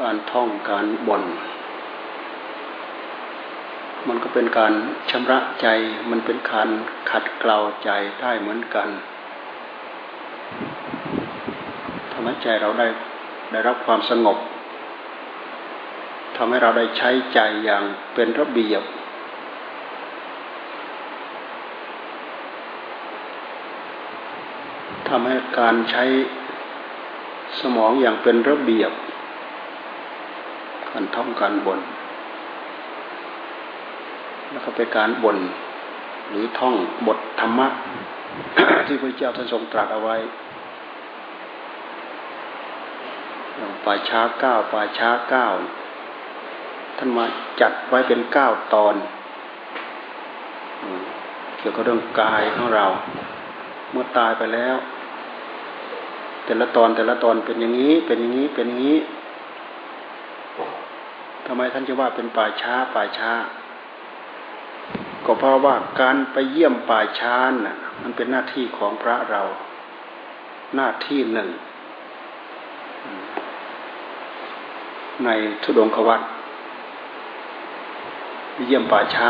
[0.00, 1.24] การท่องการบ่น
[4.08, 4.72] มันก็เป็นการ
[5.10, 5.66] ชำระใจ
[6.10, 6.68] มันเป็นการ
[7.10, 7.90] ขัดเกลาใจ
[8.20, 8.88] ได้เหมือนกัน
[12.12, 12.86] ทำให้ใจเราได้
[13.52, 14.38] ได้รับความสงบ
[16.36, 18.82] ทำให้เราได้ใช้ใจอย่างเป็นระเบียบ
[25.08, 26.04] ทำให้การใช้
[27.60, 28.92] สมองอย่างเป็นระเบียบ
[30.90, 31.80] การท่องการบน
[34.50, 35.38] แล้วก็เป็นการบน
[36.30, 36.74] หรือท่อง
[37.06, 37.68] บทธรรมะ
[38.86, 40.16] ที่พระเจ้าท่านทรงตรัสเอาไว้
[43.54, 45.46] อย่างป่าช้าเก้าป่าช้าเก้า
[46.96, 47.24] ท่านมา
[47.60, 48.94] จัดไว้เป็นเก้าตอน
[51.58, 52.86] เกี่ยวกับเรื่องกายของเรา
[53.90, 54.76] เมื่อตายไปแล้ว
[56.48, 58.98] แต่ละตอนแต่ละตอนเป็นอย่างนี้ เป็นอย่างนี้เป็นอย่างนี้
[61.46, 63.32] ทำไมท่านจะว่าเป็นป่าช้าป่าช้า
[65.24, 69.42] ก็เพราะว่าการไปเยี่ยมป่าช้าน่ะ มันเป็นหน้าที่ของพระเรา
[70.76, 71.48] หน้าที่หนึ่ง
[75.24, 75.28] ใน
[75.62, 76.22] ทุดงควัต
[78.52, 79.28] ไปเยี่ยมป่าช้า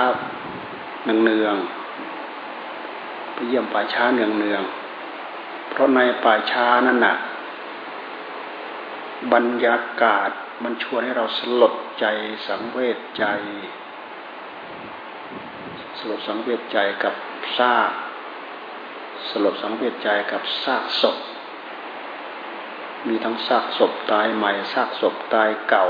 [1.04, 1.56] เนืองเนือง
[3.34, 4.62] ไปเยี่ยมป่าช้าเนืองเนือง
[5.78, 7.16] เพราะในป่าช้านั่นน่ะ
[9.32, 10.30] บรรยากาศ
[10.64, 12.06] มันชวนให้เราสลดใจ
[12.46, 13.24] สังเวชใจ
[15.98, 17.14] สลดสังเวชใจกับ
[17.58, 17.92] ซาก
[19.30, 21.16] สลดสังเวชใจกับซากศพ
[23.08, 25.86] มีทั้งซากศพตายใหม่ซากศพตายเก่า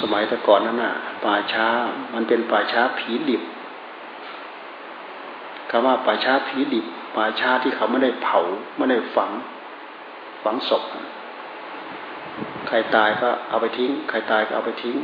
[0.00, 1.68] สมัยแต่ก่อนนั้นน่ะป่าช้า
[2.14, 3.42] มันเป็นป่าช้าผีดิบ
[5.70, 8.40] คำว่าป่าช้าผีดิบป่าช้าที่เขาไม่ได้เผา
[8.76, 9.30] ไม่ได้ฝัง
[10.42, 10.82] ฝังศพ
[12.66, 14.96] ใครตายก็เอาไปทิ้ง ใครตายก็เอาไปทิ้ง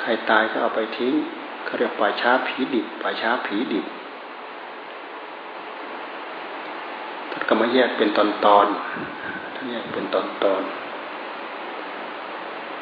[0.00, 1.14] ใครตายก็เอาไปทิ้ง
[1.64, 3.86] เขาเรียกป่าช้าผีดิบป่าช้าผีดิบ
[7.30, 8.66] ท่านก็มาแยกเป็นตอนตอน
[9.54, 10.62] ท่านแยกเป็นตอนตอน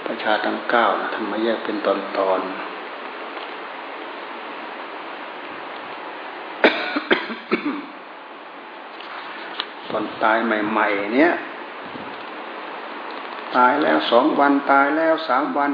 [0.06, 2.40] ประชาทั้งเก้านะท่านมาแยกเป็นตอนตอน
[9.90, 11.32] ตอนตายใหม่ ๆ เนี่ย
[13.56, 15.72] ตายแล้วสองวันตายแล้วสามวัน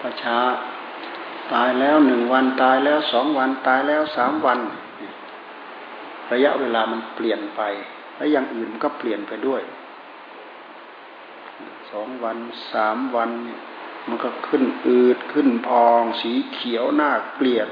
[0.00, 0.38] ประชา
[1.52, 4.58] ตายแล้วหนึ่งวันตายแล้วสองวันตายแล้วสามวัน
[6.32, 7.60] ระยะเวลามันเปลี่ยนไป
[8.16, 9.62] และอย่างอื่นก็เปลี่ยนไปด้วย
[11.90, 12.36] สองวัน
[12.72, 13.60] สามวันเนี่ย
[14.08, 17.68] มันก็ขึ้นอืดขึ้นพอง สีเขียวหน้าเกลียด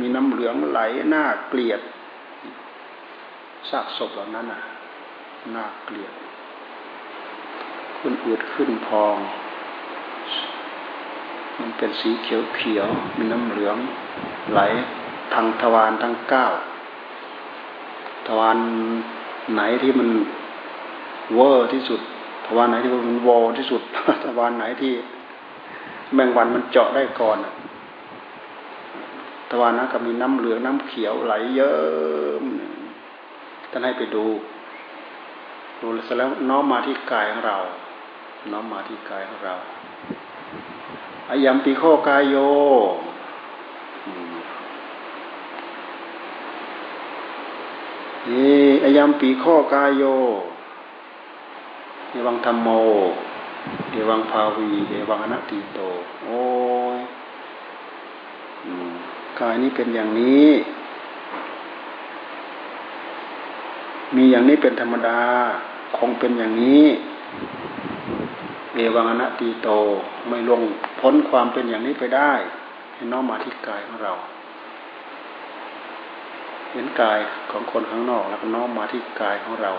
[0.00, 1.80] มีน้ำเหลืองไหลหน้าเกลียด
[3.72, 4.60] ซากศพเหล่านั้นน่ะ
[5.54, 6.12] น้าเกลียด
[7.98, 9.16] ขึ้นอืดขึ้นพอง
[11.60, 13.76] มันเป็นสีเขียวเขียวมีน้ำเหลือง
[14.52, 14.60] ไหล
[15.34, 16.46] ทางทวารทั้งเก้า
[18.26, 18.56] ทวาร
[19.54, 20.08] ไหนที่มัน
[21.34, 22.00] เวอร์ที่สุด
[22.46, 23.82] ทวารไหนที่มันวอที่สุด
[24.24, 24.92] ทวารไหนที่
[26.14, 27.36] แมงวันมันเจาะได้ก่อน
[29.50, 32.42] ทวารนั้นก็มีน้ำเหลืองน้ำเขียวไหลเยอะ
[33.74, 34.24] ท่านให้ไปดู
[35.80, 37.56] ดูเสร็จแล้วน้อมมาที่กายของเรา
[38.52, 39.54] น้อมมาที่กายของเรา
[41.30, 42.36] อายัมปีโคกายโย
[48.30, 49.44] นี่อายัมปีโค
[49.74, 50.02] กายโย
[52.10, 52.68] เอวังธรรมโม
[53.90, 55.80] เอวังภาวี เอวังอนัตติโต
[56.24, 56.40] โอ้
[56.96, 56.98] ย
[59.40, 60.48] กายนี้เป็นอย่างนี้
[64.16, 65.20] มีอย่างนี้เป็นธรรมดา
[65.98, 66.84] คงเป็นอย่างนี้
[68.74, 69.68] เอวังอนัตติโต
[70.28, 70.62] ไม่ลง
[71.00, 72.32] พ้นความเป็นอย่างนี้ไปได้
[72.94, 74.12] ให้น้อมมาที่กายของเรา
[76.70, 77.18] เห็นกาย
[77.50, 79.72] ของคนข้างนอกแล้วก็น้อมมาที่กายของเรา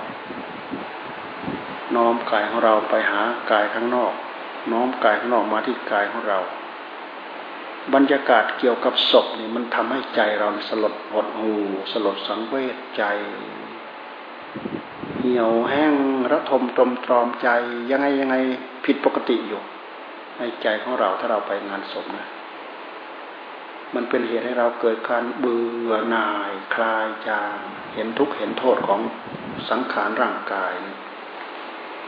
[1.96, 3.22] น้อมกายของเราไปหา
[3.52, 4.13] กายข้างนอก
[4.72, 6.40] น้อมกายข้างนอกมาที่กายของเรา
[7.94, 11.54] บรรยากาศเกี่ยวกับศพนี่มันทำให้ใจเราสลดหดหู
[11.92, 13.04] สลดสังเวชใจ
[15.25, 15.94] เหี่ยวแห้ง
[16.31, 17.48] ระทมตรมตรอมใจ
[17.90, 18.36] ยังไงยังไง
[18.86, 19.62] ผิดปกติอยู่
[20.38, 22.28] ในใจของเราถ้าเราไปงานศพนะ
[23.96, 27.56] มันเป็นเหตุให้เราเกิดการเบื่อหน่ายคลายจาง
[27.94, 29.00] เห็นทุกข์เห็นโทษของ
[29.70, 30.72] สังขารร่างกาย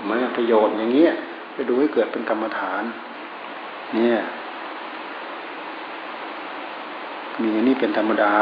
[0.07, 1.13] มันประโยชน์อย่างเงี้ย
[1.53, 2.83] ไปดูให้เกิดเป็นกรรมฐาน
[3.95, 4.19] เนี่ย
[7.41, 8.33] มีอันนี้เป็นธรรมดา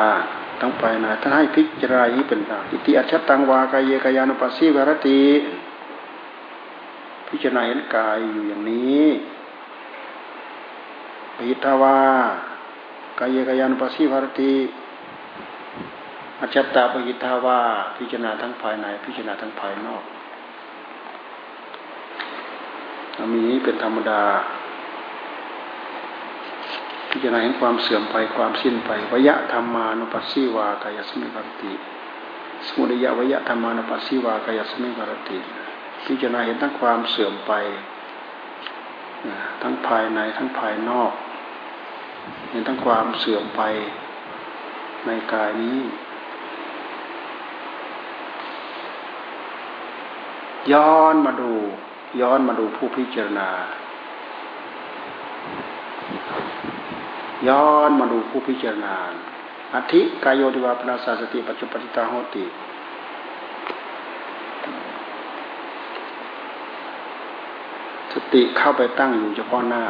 [0.66, 5.22] ทั้งภายในท่านให้พิจารณานี้เป็นตาอิติอัชตังวากายเยกายานุปัสสีวรติ
[7.28, 9.06] พิจารณาเห็นกายอยู่อย่างนี้
[11.36, 11.98] ปิทาวา
[13.20, 14.54] กายเยกายานุปัสสีวรติ
[16.40, 17.60] อัจฉตาปิทาวา
[17.98, 20.04] พิจารณาทั้งภายใน พิจารณาทั้งภายนอก
[23.34, 24.22] มีนี้เป็นธรรมดา
[27.14, 31.74] พิจารณาเห็นความเสื่อมไปความสิ้นไปวยะธรรมานุปัสสีวากายสมิบารติ
[32.68, 35.38] สมุทัยวยะธรรมานุปัสสีวากายสมิบารติ
[36.06, 37.54] พิจารณาเห็นทั้งความเสื่อมไป
[39.62, 41.12] ทั้งภายในทั้งภายนอก
[42.50, 43.62] เห็นทั้งความเสื่อมไป
[45.06, 45.80] ในกายนี้
[50.72, 51.54] ย้อนมาดู
[52.22, 53.50] ย้อนมาดูผู้พิจารณา
[57.48, 58.96] ย้อนมาดูผู้พิจารณา
[59.76, 62.46] อธิกายโยติวาปนาสาสติปัจจุปติตาโหติ
[68.14, 69.84] สติเข้าไปตั้งอยู่เฉพาะหน้า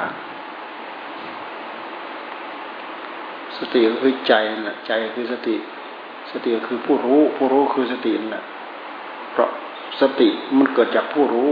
[3.57, 4.33] สติคือใจ
[4.65, 5.55] น่ะใจคือสติ
[6.31, 8.43] สติคือผู้รู้ ผู้รู้คือสติน่ะ
[9.31, 9.49] เพราะ
[10.01, 11.49] สติมันเกิดจากผู้รู้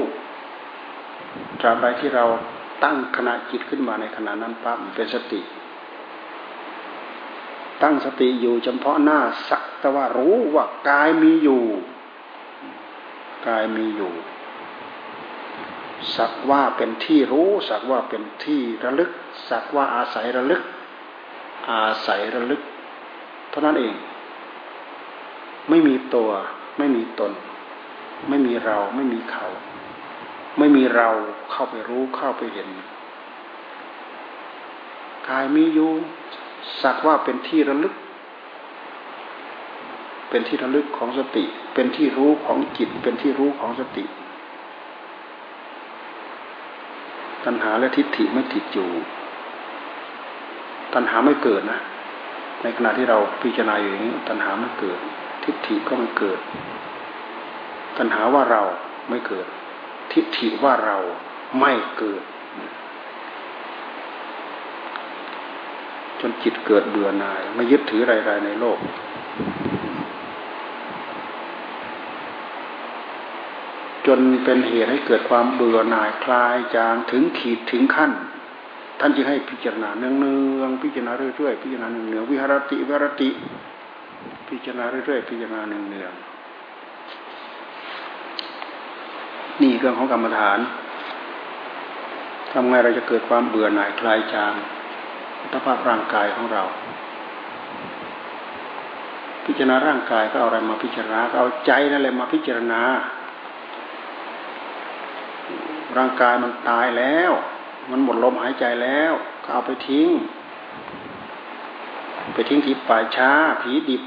[1.60, 2.26] ตราบใดที่เรา
[2.84, 5.42] ตั้งขณะจิตขึ้นมาในขณะนั้นปั๊บเป็นสติ
[7.82, 9.20] ตั้งสติอยู่เฉพาะหน้า
[9.50, 11.64] สักแต่ว่ารู้ว่ากายมีอยู่
[13.48, 14.14] กายมีอยู่
[16.16, 19.12] สักว่าเป็นที่รู้ สักว่าเป็นที่ระลึก
[19.50, 20.62] สักว่าอาศัยระลึก
[21.70, 22.62] อาศัยระลึก
[23.50, 23.96] เท่านั้นเอง
[25.70, 26.30] ไม่มีตัว
[26.78, 27.32] ไม่มีตน
[28.30, 29.46] ไม่มีเราไม่มีเขา
[30.58, 31.10] ไม่มีเรา
[31.52, 32.70] เข้าไปรู้เข้าไปเห็น
[35.28, 35.92] กายมีอยู่
[36.82, 37.94] สักว่าเป็นที่ระลึก
[40.30, 44.06] เป็นที่ระลึกของสติ เป็นที่รู้ของจิต เป็นที่รู้ของสติ
[47.46, 48.90] ตัณหาและทิฏฐิไม่ติดอยู่
[50.94, 51.80] ตัณหาไม่เกิดนะ
[52.64, 55.00] ในขณะที่เราพิจารณาอยู่อย่างนี้ ตัณหาไม่เกิด
[55.44, 56.40] ทิฏฐิก็ไม่เกิด
[57.98, 58.62] ตัณหาว่าเรา
[59.10, 59.46] ไม่เกิด
[60.14, 60.98] ทิฏฐิว่าเรา
[61.60, 62.24] ไม่เกิด
[66.20, 68.80] จนจิตเกิดเบื่อหน่าย ไม่ยึดถืออะไรๆในโลก
[74.08, 78.12] จนเป็นเหตุให้เกิดความเบื่อหน่ายคลายจางถึงขีดถึงขั้น
[79.00, 83.30] ท่านจึงให้พิจารณาเนืองเนืองพิจารณาเรื่อยๆพิจารณาเนืองเนืองวิหารติวิหารติ
[84.50, 90.60] พิจารณาเรื่อยๆพิจารณาเนืองเนี่เรื่องของกรรมฐาน
[92.52, 94.54] ทำไงเราจะเกิดความเบื่อหน่ายคลายจาง
[95.52, 96.64] สภาพร่างกายของเรา
[99.46, 102.82] พิจารณาร่างกายก็เอาอะไรมาพิจารณาก็เอาใจนั่นแหละมาพิจารณา
[105.98, 107.32] ร่างกายมันตายแล้ว
[107.92, 109.14] มันหมดลมหายใจแล้ว
[109.44, 110.10] ก็เอาไปทิ้ง
[112.34, 113.32] ไปทิ้งที่ป่าช้า
[113.62, 114.02] ผีดิบ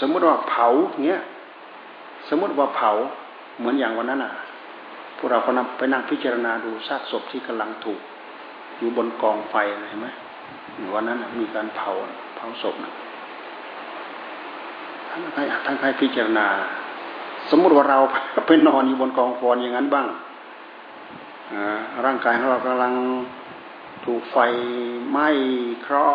[0.00, 0.66] สมมติว่าเผา
[1.06, 1.20] เงี้ย
[2.28, 2.90] สมมติว่าเผา
[3.58, 4.32] เหมือนอย่างวันนั้นอะ
[5.20, 8.00] พวกเราก็นำไปนั่งพิจารณาดูซากศพที่กำลังถูก
[8.78, 9.54] อยู่บนกองไฟ
[9.88, 10.08] เห็นไหม
[10.94, 11.90] วันนั้นมีการเผา
[12.36, 12.92] เผาศพนะ
[15.08, 16.46] ท่านให้ท่านให้พิจารณา
[17.50, 17.98] สมมุติว่าเรา
[18.46, 20.06] ไปนอนอยู่บนกองฟอนอย่างนั้นบ้าง
[22.04, 22.92] ร่างกายของเรากำลัง
[24.04, 24.36] ถูกไฟ
[25.10, 25.28] ไหม้
[25.86, 26.14] ครอ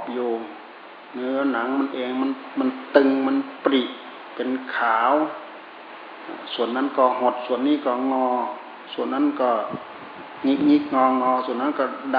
[0.00, 0.30] บอยู่
[1.14, 3.82] เนื้อหนังมันเองมันมันตึงมันปริ
[4.34, 5.12] เป็นขาว
[6.54, 8.26] ส่วนนั้นก็หด ส่วนนี้ก็งอ
[8.92, 9.50] ส่วนนั้นก็
[10.46, 11.84] งิกงิกงองอ ส่วนนั้นก็
[12.16, 12.18] ด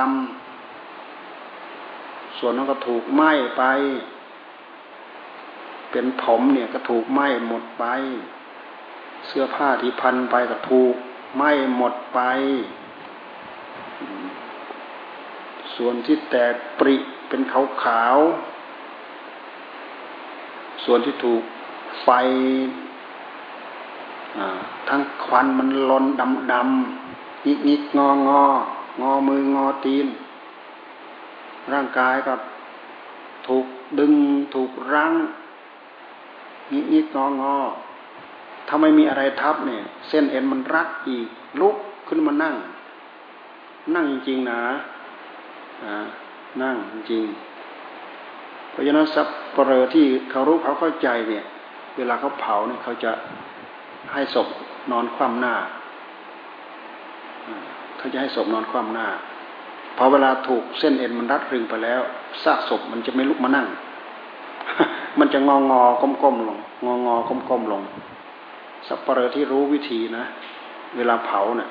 [0.80, 3.64] ำ ส่วนนั้นก็ถูกไหม้ไป
[5.92, 7.86] เป็นผมเนี่ยก็ถูกไหม้หมดไป
[9.28, 10.96] เสื้อผ้าที่พันไปก็ถูก
[11.38, 12.20] ไหม้หมดไป
[15.76, 16.96] ส่วนที่แตกปริ
[17.28, 18.18] เป็นขาวขาว
[20.86, 21.44] ส่วนที่ถูก
[22.04, 22.10] ไฟ
[24.90, 28.44] ทั้งควันมันลนดำดำอิกอิกงองอ
[29.02, 30.08] งอมืองอตีน
[31.74, 32.34] ร่างกายก็
[33.48, 33.66] ถูก
[34.00, 34.14] ดึง
[34.54, 35.14] ถูกรั้ง
[36.72, 37.56] นิดนิดงองอ
[38.68, 41.28] ถ้าไม่มีอะไรทับเนี่ย เส้นเอ็นมันรัดอีก
[41.62, 41.76] ลุก
[42.08, 42.56] ขึ้นมานั่ง
[43.96, 44.60] นั่งจริงๆนะ
[46.62, 46.76] นั่ง
[47.10, 47.24] จริง
[48.72, 51.46] เพราะฉะนั้นสับเปลอที่เขารู้เขาเข้าใจเนี่ย
[51.98, 53.12] เวลาเขาเผาเนี่ยเขาจะ
[54.14, 54.48] ให้ศพ
[54.92, 55.56] นอนคว่ำหน้า
[57.98, 59.08] เขาจะให้ศพนอนคว่ำหน้า
[59.98, 62.02] พอเวลาถูกเส้นเอ็นมันรัดรึงไปแล้ว
[62.44, 63.68] ซากศพมันจะไม่ลุกมานั่ง
[65.20, 67.16] มันจะงองอก้มๆลง งองอ
[67.50, 67.82] ก้มๆลง
[68.88, 70.26] สัปเหร่อที่รู้วิธีนะ
[70.98, 71.70] เวลาเผาเนะ่ย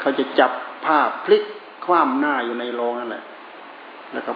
[0.00, 0.50] เขาจะจับ
[0.84, 1.44] ผ้าพลิก
[1.84, 3.24] คว่ำหน้าอยู่ในโรงนั่นแหละ
[4.12, 4.32] แล้วก็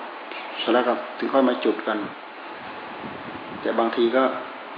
[0.59, 1.99] เสร็จแล้วก็ถึงค่อยมาจุดกัน
[3.61, 4.23] แต่บางทีก็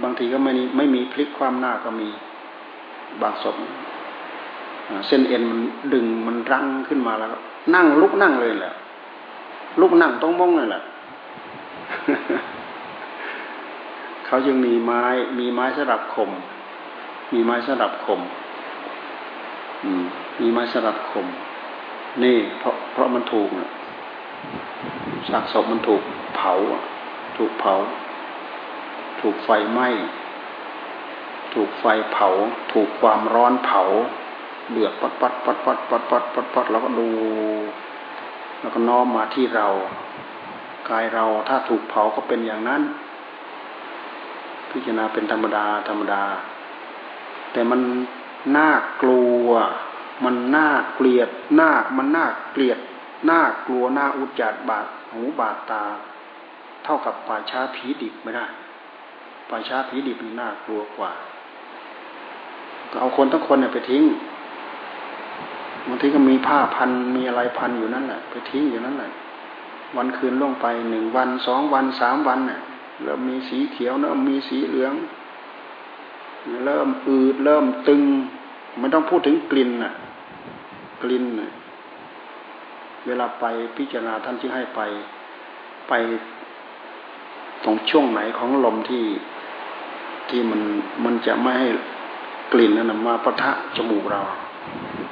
[0.03, 2.09] บางทีก็ไม่ไม่มีพลิกคว่ำหน้าก็มี
[3.23, 3.57] บางศพ
[5.07, 5.61] เส้นเอ็นมัน
[5.95, 7.31] ดึงมันรั้งขึ้นมาแล้ว
[7.75, 8.75] นั่งลุกนั่งเลยแหละ
[9.81, 10.83] ลุกนั่งต้องมองเลยแหละ
[14.27, 15.03] เขาจึงมีไม้
[15.39, 16.31] มีไม้สำหรับข่ม
[17.33, 18.21] มีไม้สำหรับข่ม
[20.41, 21.27] มีไม้สำหรับข่ม
[22.23, 23.71] นี่ เพราะเพราะมันถูกนะ
[25.31, 26.03] ซากศพมันถูก
[26.37, 26.53] เผา
[27.39, 27.75] ถูกเผา
[29.29, 29.89] ถูกไฟไหม้
[31.55, 32.29] ถูกไฟเผา
[32.73, 33.83] ถูกความร้อนเผา
[34.71, 37.09] เดือดปัดปัดปัดปัดปัดปัดปัดปัดแล้วก็ดู
[38.61, 39.67] แล้วก็น้อมมาที่เรา
[40.89, 42.83] กายเราถ้าถูกเผาก็เป็นอย่างนั้น
[44.71, 46.23] พิจารณาเป็นธรรมดาธรรมดา
[47.53, 47.81] แต่มัน
[48.57, 48.71] น่า
[49.03, 49.47] กลัว
[50.25, 51.29] มันน่าเกลียด
[51.61, 52.79] น่ามันน่าเกลียด
[53.31, 55.85] น่ากลัวน่าอุจจาระบาดหูบาดตา
[56.85, 58.47] เท่ากับป่าช้าผีดิบไม่ได้
[59.49, 61.13] ป่าช้าผีดิบมันน่ากลัวกว่า
[62.91, 64.03] ก็เอาคนทั้งคนเนี่ยไปทิ้ง
[65.87, 69.11] บางทีก็มีผ้าพันมีอะไรพันอยู่นั่นแหละไปทิ้งอยู่นั่นแหละ
[69.97, 72.61] วันคืนล่วงไปหนึ่งวันสองวันสามวันเนี่ย
[73.03, 74.95] เริ่มมีสีเขียวเริ่มมีสีเหลือง
[76.65, 78.03] เริ่มอืดเริ่มตึง
[78.79, 79.93] ไม่ต้องพูดถึงกลิ่นน่ะ
[81.03, 81.25] กลิ่น
[83.07, 83.45] เวลาไป
[83.77, 84.81] พิจารณาท่านที่ให้ไป
[85.89, 85.93] ไป
[87.65, 89.05] ตรงช่วงไหนของลมที่
[90.31, 90.61] ที่มัน
[91.05, 91.69] มันจะไม่ให้
[92.53, 94.21] กลิ่นนั้นมาปะทะจมูกเรา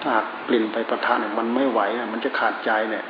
[0.02, 0.12] ถ้า
[0.49, 1.80] กลิ่นไปปะทะเนี่ยมันไม่ไหว
[2.12, 3.04] มันจะขาดใจเนี่ย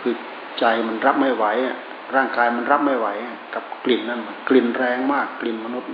[0.00, 0.14] คือ
[0.58, 1.44] ใจมันรับไม่ไหว
[2.14, 3.08] ร่างกายมันรับไม่ไหว
[3.54, 5.88] กับกลิ่นนั้นกลิ่นแรงมากกลิ่นมนุษย์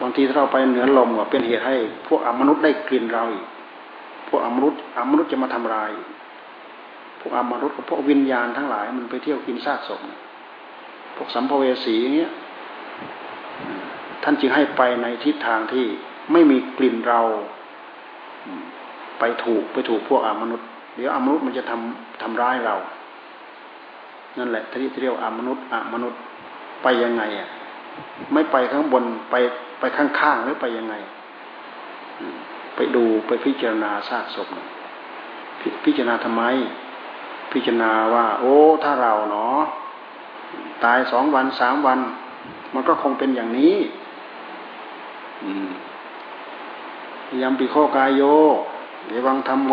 [0.00, 3.46] บางทีถ้าเราไปเหนือลมเป็นเหตุให้ พวกอมนุษย์ได้กลิ่นเราอีก
[4.28, 5.90] พวกอมนุษย์อมนุษย์จะมาทำลาย
[7.20, 10.00] พวกอมนุษย์กับพวกวิญญาณทั้งหลาย มันไปเที่ยวกินซากศพ
[11.16, 12.30] พวกสัมภเวสีเนี้ย
[14.28, 15.84] ท่านจึงให้ไปในทิศทางที่
[16.32, 17.20] ไม่มีกลิ่นเรา
[19.18, 22.76] ไปถูกไปถูกพวกอมนุษย์ เดี๋ยวอมนุษย์มันจะทำทำร้ายเรา
[24.38, 26.20] นั่นแหละที่เรียกอมนุษย์อมนุษย์
[26.82, 27.48] ไปยังไงอะ
[28.32, 29.34] ไม่ไปข้างบนไป
[29.80, 30.94] ไปข้างๆหรือไปยังไง
[32.76, 34.48] ไปดูไปพิจารณาซากศพ
[35.60, 36.42] พพิจารณาทำไม
[37.52, 39.60] พิจารณาว่า โอ้ถ้าเราเนาะ
[40.84, 42.00] ตายสองวันสามวัน
[42.74, 43.76] มันก็คงเป็นอย่างนี้
[47.42, 48.22] ยามปีโคกายโย
[49.08, 49.72] เอวังธรรมโม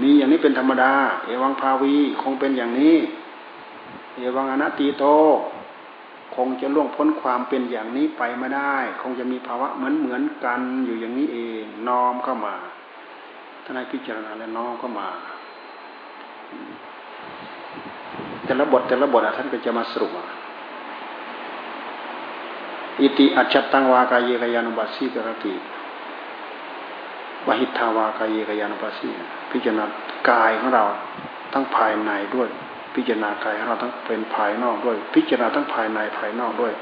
[0.00, 0.92] มีอย่างนี้เป็นธรรมดา
[1.26, 2.96] เอวังภาวีคงเป็นอย่างนี้
[4.16, 5.04] เอวังอนัตติโต
[6.34, 12.54] คงจะล่วงพ้นความเป็นอย่างนี้ไปไม่ได้ คงจะมีภาวะเหมือนเหมือนกันอยู่อย่างนี้เองน้อมเข้ามา
[13.64, 15.08] ท่านให้พิจารณาแล้วน้อมเข้ามา
[18.44, 20.39] แต่ละบทแต่ละบทท่านก็จะมาสรุปอิ
[23.00, 25.54] อิติอัจฉตังวากายเยกยานุปัสสีกรติ
[27.46, 29.08] วหิทาวากายเยกยานุปัสสี
[29.50, 29.84] พิจารณา
[30.30, 30.84] กายของเรา
[31.52, 32.48] ทั้งภายในด้วย
[32.94, 36.72] พิจารณากายของเราทั้งเป็นภายนอกด้วย พิจารณาทั้งภายในภายนอกด้วย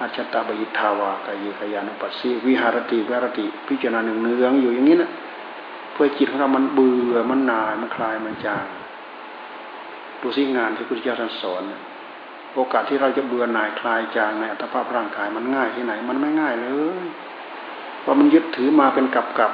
[0.00, 5.10] อัจฉตาบหิทาวากายเยกยานุปัสสีวิหารติวิหารติ พิจารณาหนึ่งเนืองอยู่อย่างนี้นะ
[5.92, 8.66] เพื่อจิตของเรามันเบื่อมันนายมันคลายมันจาง
[10.20, 11.62] ดูสิงานที่พุทธเจ้าท่านสอน
[12.54, 16.68] โอกาสที่เราจะเบื่อหน่ายคลายจางในอัตภาพร่างกายมันง่ายที่ไหน มันไม่ง่ายเล
[17.02, 17.06] ย
[18.00, 19.52] เพราะมันยึดถือมาเป็นกับกับ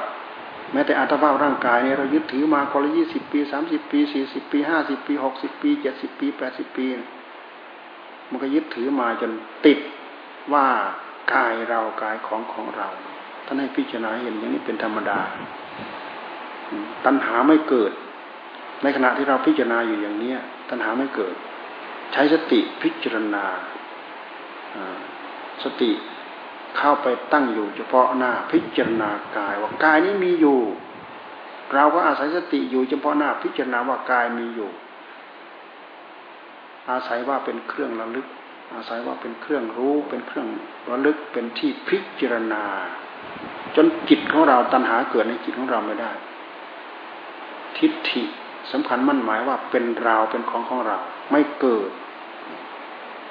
[0.73, 6.85] แม้แต่อัตภาพร่างกายเนี่ยเรายึดถือมาคนละยี่สิบปีสามสิบปีสี่สิบปีห้าสิบปีหกสิบปีเจ็ดสิบปีแปดสิบปี
[8.29, 9.31] มันก็ยึดถือมาจน
[9.65, 9.79] ติด
[10.53, 10.65] ว่า
[11.33, 12.87] กายเรากายของของเรา
[13.45, 15.19] ท่านให้พิจารณาเห็นอย่างนี้เป็นธรรมดา
[17.05, 17.91] ตัณหาไม่เกิด
[18.83, 20.39] ในขณะที่เราพิจารณาอยู่อย่างเนี้ย
[20.69, 21.35] ตัณหาไม่เกิด
[22.13, 23.45] ใช้สติพิจารณา
[25.63, 25.91] สติ
[26.77, 30.59] เข้าไปตั้งอยู่เฉพาะหน้าพิจารณากายว่ากายนี้มีอยู่
[31.73, 34.69] เราก็อาศัยสติอยู่เฉพาะหน้าพิจารณาว่ากายมีอยู่
[36.89, 38.27] อาศัยว่าเป็นเครื่องระลึก
[38.73, 40.47] อาศัยว่าเป็นเครื่องรู้ เป็นเครื่อง
[40.89, 42.63] ระลึกเป็นที่พิจารณา
[43.75, 46.11] จนจิตของเราตัณหาเกิดในจิตของเราไม่ได้
[47.77, 48.23] ทิฏฐิ
[48.71, 50.97] สำคัญมั่นหมายว่าเป็นเราเป็นของของเรา
[51.31, 51.89] ไม่เกิด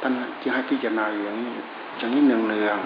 [0.01, 1.53] ท่านจึงให้พิจารณาอย่างนี้
[1.99, 2.79] อย่างนี้เนืองเนือง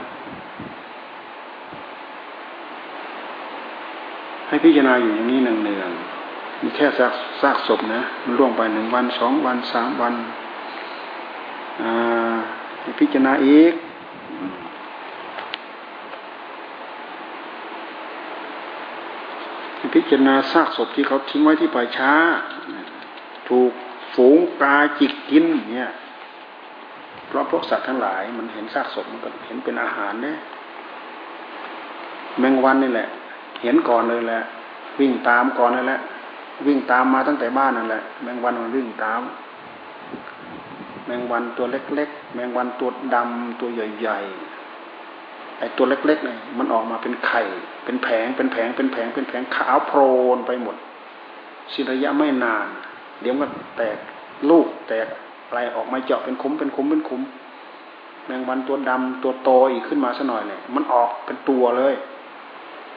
[4.49, 5.90] ให้พิจารณาอยู่อย่างนี้เนืองเนือง
[6.62, 10.14] มีแค่ซากซากศพนะมันล่วงไปหนึ่งวันสองวันสามวัน
[12.99, 13.73] พิจารณาอีก
[19.92, 22.12] พิจารณาซากศพที่เขาทิ้งไว้ที่ป่าช้า
[23.49, 23.73] ถูก
[24.14, 25.44] ฝูงกาจิกกิน
[25.75, 25.92] เนี่ย
[27.28, 30.38] เพราะพวกสัตว์ทั้งหลาย มันเห็นซากศพมันก็เห็นเป็นอาหารเนี่ย
[32.38, 33.09] แมงวันนี่แหละ
[33.62, 34.40] เห็นก่อนเลยแหละ
[35.00, 36.00] วิ่งตามก่อนนั่นแหละ
[36.66, 39.23] วิ่งตามมาตั้งแต่บ้านนั่นแหละ แมงวันมันวิ่งตาม
[41.06, 44.50] แมงวันตัวเล็กๆ แมงวันตัวดำตัวใหญ่ ๆ
[45.61, 47.43] ไอ้ตัวเล็กๆเนี่ยมันออกมาเป็นไข่
[47.85, 50.00] เป็นแผง เป็นแผง เป็นแผง เป็นแผงขาวโพล
[50.37, 50.76] นไปหมด
[51.73, 52.67] สิระยะไม่นาน
[53.21, 53.99] เดี๋ยวมันแตก
[54.50, 55.07] ลูกแตก
[55.47, 57.23] อะไรออกมาเจาะเป็นคุ้มเป็นคุ้มเป็นคุ้ม
[58.26, 61.95] แมงวันตัวดำตัวโตอีกขึ้นมาสัหน่อยเนี่ยมันออกเป็นตัวเลย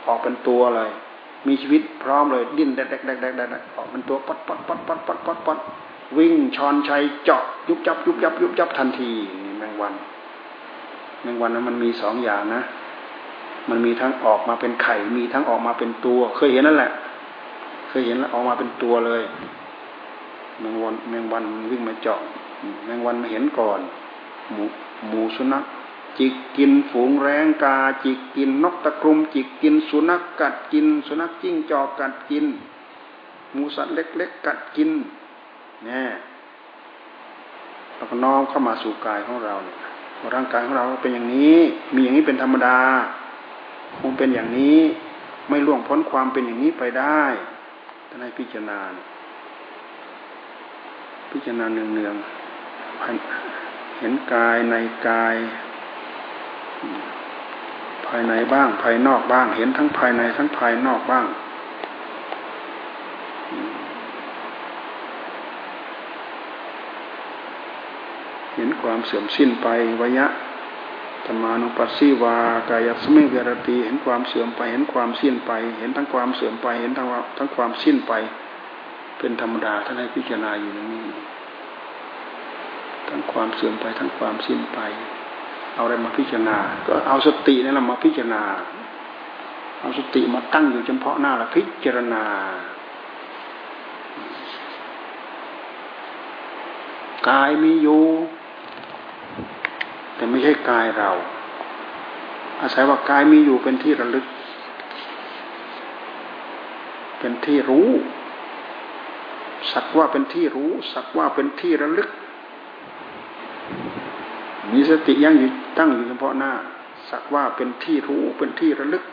[0.08, 0.90] ออกเป็นตัวเลย
[1.48, 5.58] มีชีวิตพร้อมเลยดิ้นแดกแดกแดกแดกแดกออกเป็นตัวปัดปัดปัดปัดปัดปัดปัด
[6.18, 9.12] วิ่งชอนชัยเจาะยุบยับยุบยับยุบยับทันที
[9.46, 9.94] นี่แมงวัน
[11.24, 12.62] แมงวันนั้นมันมีสองอย่างนะ
[13.70, 16.92] มันมีทั้งออกมาเป็นไข่ มีทั้งออกมาเป็นตัว เคยเห็นนั่นแหละ
[17.90, 19.22] เคยเห็นแล้วออกมาเป็นตัวเลย
[20.60, 22.20] แมงวันแมงวันวิ่งมาเจาะ
[22.86, 23.80] แมงวันมาเห็นก่อน
[24.52, 24.64] หมู
[25.08, 25.64] หมูสุนัข
[26.18, 32.46] จิกกินฝูงแรงกา จิกกินนกตะกรุม จิกกินสุนัขกัดกิน สุนัขจิ้งจอกกัดกิน
[33.52, 34.90] หมูสัตว์เล็กๆกัดกิน
[35.86, 36.12] เนี่ย
[37.96, 39.78] เราก็น้อมเข้ามาสู่กายของเราเนี่ย
[40.36, 41.58] ร่างกายของเราเป็นอย่างนี้
[41.94, 42.80] มีอย่างนี้เป็นธรรมดา
[44.00, 44.80] คงเป็นอย่างนี้
[45.50, 47.24] ไม่ล่วงพ้นความเป็นอย่างนี้ไปได้
[48.10, 48.80] ท่านให้พิจารณา
[51.32, 54.76] พิจารณาเนืองๆเห็นกายใน
[55.08, 55.36] กาย
[58.08, 61.26] ภายในบ้าง ภายนอกบ้าง เห็นทั้งภายในทั้งภายนอกบ้าง
[68.64, 69.68] ห็นความเสื่อมสิ้นไป
[70.02, 70.28] วยะ
[71.26, 72.36] ธรรมานุปัสสีวา
[72.70, 78.14] กายสมิเวรตีเห็นความเสื่อมไป เห็นความสิ้นไป เห็นทั้งความเสื่อมไป เห็นทั้งทั้งความสิ้นไป
[79.18, 81.06] เป็นธรรมดาท่านให้พิจารณาอยู่อย่างนี้
[83.08, 84.80] ทั้งความเสื่อมไปทั้งความสิ้นไป
[85.76, 88.42] เอาอะไรมาพิจารณา ก็เอาสตินี่แหละมาพิจารณา
[89.82, 92.24] เอาสติมาตั้งอยู่เฉพาะหน้าละพิจารณา
[97.30, 98.04] กายมีอยู่
[100.16, 101.12] แต่ไม่ใช่กายเรา
[102.62, 104.26] อาศัยว่ากายมีอยู่เป็นที่ระลึก
[107.20, 107.90] เป็นที่รู้
[109.72, 112.10] สักว่าเป็นที่รู้ สักว่าเป็นที่ระลึก
[114.72, 116.54] มีสติยังอยู่ตั้งอยู่เฉพาะหน้า
[117.10, 119.04] สักว่าเป็นที่รู้เป็นที่ระลึก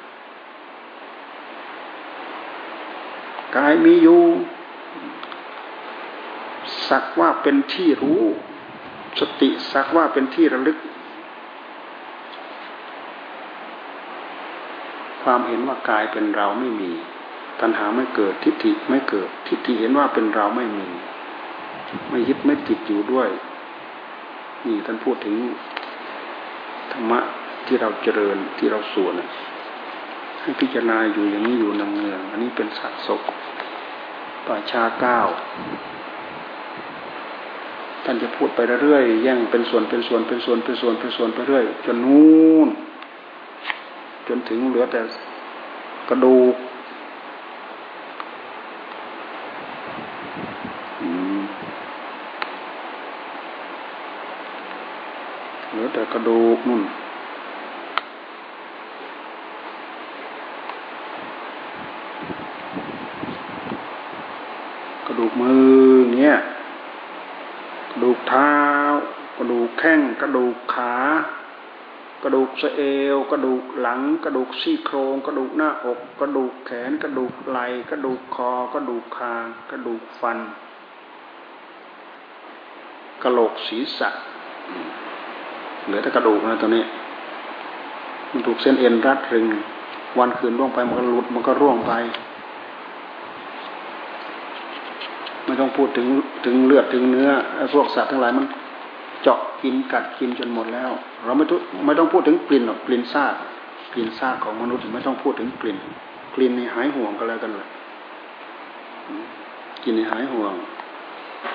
[3.56, 4.22] กายมีอยู่
[6.88, 8.22] สักว่าเป็นที่รู้
[9.18, 10.78] สติสักว่าเป็นที่ระลึก
[15.22, 16.90] ความเห็นว่ากายเป็นเราไม่มี
[17.60, 20.88] ตัณหาไม่เกิดทิฏฐิไม่เกิด ทิฏฐิเห็นว่าเป็นเราไม่มี
[22.10, 23.28] ไม่ยึดไม่ติดอยู่ด้วย
[24.66, 25.36] นี่ท่านพูดถึง
[26.92, 27.20] ธรรมะ
[27.66, 29.14] ที่เราเจริญที่เราสวน
[30.40, 33.22] ให้พิจารณาอยู่อย่างนี้อยู่นงเนืองอันนี้เป็นสัตว์ศก
[34.46, 35.20] ป่าชาเก้า
[38.04, 42.68] ท่านจะพูดไปเรื่อยๆแย่งเป็นส่วนเป็นส่วนเป็นส่วนเป็นส่วนเป็นส่วนไปเรื่อยจนนู่น
[44.28, 45.00] จนถึงเหลือแต่
[46.08, 46.54] กระดูก
[55.70, 56.82] เหลือแต่กระดูกนุ่น
[65.06, 66.34] กระดูกมือเนี้ย
[68.02, 68.52] ดูกเท้า
[69.38, 70.94] กระดูกแข้ง กระดูกขา
[72.22, 72.82] กระดูกสะเอ
[73.14, 80.38] ว กระดูกหลัง กระดูกซี่โครง กระดูกหน้าอก กระดูกแขน กระดูกไหล่ กระดูกคอ กระดูกคาง กระดูกฟัน
[83.22, 84.08] กระโหลกศีรษะ
[85.84, 86.84] เหลือแต่กระดูกนะตัวนี้
[88.32, 89.46] มันถูกเส้นเอ็นรัดรึง
[90.18, 91.92] วันคืนล่วงไปมันก็หลุดมันก็ร่วงไป
[95.44, 96.06] ไม่ ต้องพูดถึง
[96.44, 97.30] ถึงเลือดถึงเนื้อ
[97.74, 98.46] พวกสัตว์ทั้งหลายมัน
[99.22, 100.90] เจาะกินกัดกินจนหมดแล้ว
[101.24, 103.34] เราไม่ต้องไม่ต้องพูดถึงกลิ่นหรอกกลิ่นซาก
[103.92, 105.78] กลิ่นซากของมนุษย์ไม่ต้องพูดถึงกลิ่น
[106.34, 107.68] กลิ่นในหายห่วงก็แล้วกันเลย
[109.82, 110.52] กลิ่นในหายห่วง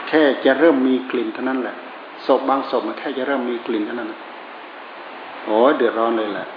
[0.07, 1.75] แค่จะเริ่มมีกลิ่นเท่านั้นแหละ
[2.25, 4.09] ศพบางศพมันแค่จะเริ่มมีกลิ่นเท่านั้น
[5.45, 6.47] โอ้เดือดร้อนเลยแหละ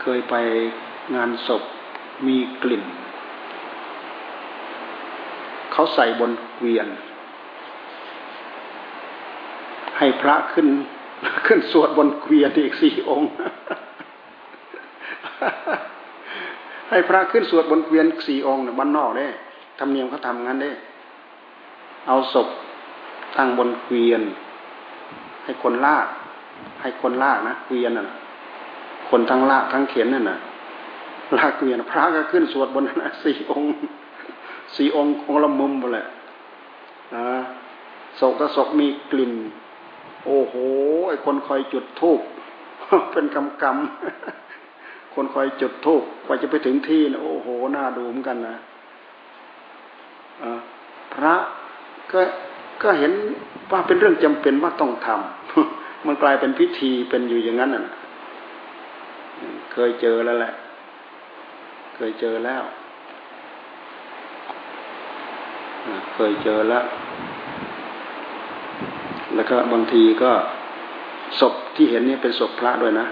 [0.00, 0.34] เคยไป
[1.14, 1.62] งานศพ
[2.26, 2.82] มีกลิ่น
[5.80, 6.88] เขาใส่บนเกวียน
[9.98, 10.68] ให้พระขึ้น
[11.46, 13.28] ขึ้นสวดบนเกวียนอีกสี่องค์
[16.90, 19.30] ให้พระขึ้นสวดบนเกวียนสี่องค์เนี่ยบ้านนอกเนี่ย
[19.78, 20.72] ธรรมเนียมเขาทำงั้นเด้
[22.06, 22.48] เอาศพ
[23.36, 24.22] ตั้งบนเกวียน
[25.44, 26.06] ให้คนลาก
[26.82, 28.06] ให้คนลากนะเกวียนน่ะ
[29.10, 30.38] คนทั้งลากทั้งเข็นนั่นน่ะ
[31.38, 33.70] ลากเกวียนพระก็ขึ้นสวดบนนั้นสี่องค์
[34.76, 36.06] สี่องค์องละมุมหมดแหละ
[37.16, 37.26] นะ
[38.20, 39.34] ศกกระศกมีกลิ่น
[40.24, 40.54] โอ้โห
[41.08, 42.20] ไอคนคอยจุดทูบ
[43.12, 48.56] เป็นกำกำคนคอยจุดทูบกว่าจะไปถึงที่นะโอ้โหน่าดูเหมือนกันนะ
[51.14, 51.34] พระ
[52.12, 52.20] ก็
[52.82, 53.12] ก็เห็น
[53.70, 57.84] ว่าเป็นเรื่องจำเป็นว่าต้องทำมันกลายเป็นพิธีเป็นอยู่อย่างนั้นน่ะ
[59.72, 60.52] เคยเจอแล้วแหละ
[61.96, 62.62] เคยเจอแล้ว
[66.14, 66.84] เคยเจอแล้ว
[69.34, 70.30] แล้วก็บางทีก็
[71.40, 73.06] ศพที่เห็นนี่เป็นศพพระด้วยนะ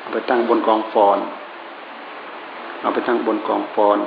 [0.00, 1.18] เอาไปตั้งบนกองฟอน
[2.80, 3.98] เอาไปตั้งบนกองฟอน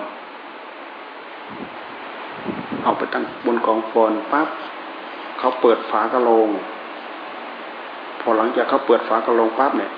[2.84, 4.50] เอาไปตั้งบนกองฟอนปั๊บ
[5.40, 6.50] เขาเปิดฝากระโลง
[8.22, 9.92] พอหลังจากเขาเปิดฝากระโลงปั๊บเนี่ย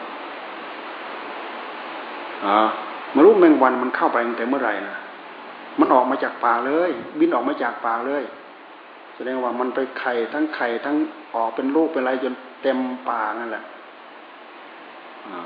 [2.46, 2.58] อ่า
[3.14, 4.96] มารู้แมงวันมันเข้าไปตั้งแต่เมื่อไหร่นะ
[5.80, 8.24] มันออกมาจากป่าเลย บินออกมาจากป่าเลย
[9.16, 10.96] แสดงว่ามันไปไข่ทั้งไข่ทั้ง
[11.36, 12.80] ออกเป็นลูกเป็นอะไรจนเต็ม
[13.10, 13.64] ป่านั่นแหละ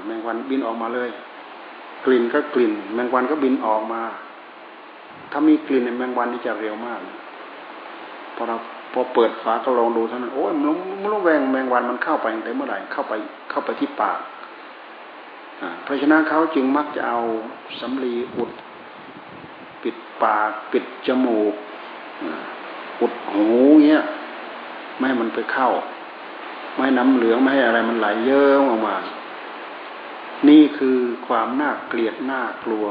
[0.06, 1.10] แมงวันบินออกมาเลย
[2.06, 4.02] กลิ่นก็กลิ่น แมงวันก็บินออกมา
[5.32, 7.00] ถ้ามีกลิ่นแมงวันนี่จะเร็วมาก
[8.36, 8.56] พอเรา
[8.94, 13.14] พอเปิดฝากระลองดูเท่านั้นโอ้ยมันมันแวงแมงวันมันเข้าไปตั้งแต่เมื่อไหร่เข้าไป
[13.50, 14.20] เข้าไปที่ปาก
[15.84, 17.20] เพราะฉะนั้นเขาจึงมักจะเอา
[17.80, 18.52] สำลีอุด
[19.84, 21.54] ปิดปาก ปิดจมูก
[23.02, 23.48] อุดหู
[23.88, 24.06] เงี้ย
[24.98, 25.70] ไม่ให้มันไปเข้า
[26.74, 28.96] ไม่ให้น้ำเหลืองไม่ให้อะไรมันไหลเยิ้มออกมา
[30.50, 32.86] นี่คือความน่าเกลียดน่ากลัว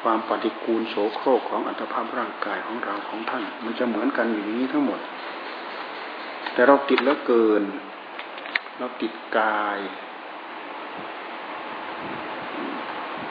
[0.00, 5.00] ความปฏิกูลโสโครกของอัตภาพร่างกายของเราของท่าน มันจะเหมือนกันอย่างนี้ทั้งหมด
[6.52, 7.62] แต่เราติดแล้วเกิน
[8.78, 9.78] เราติดกาย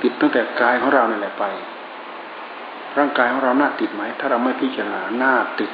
[0.02, 1.46] ติดตั้งแต่กายของเราเนี่ยแหละไป
[2.98, 5.72] ร่างกายของเราหน้าติดไหม ถ้าเราไม่พิจารณาหน้าติด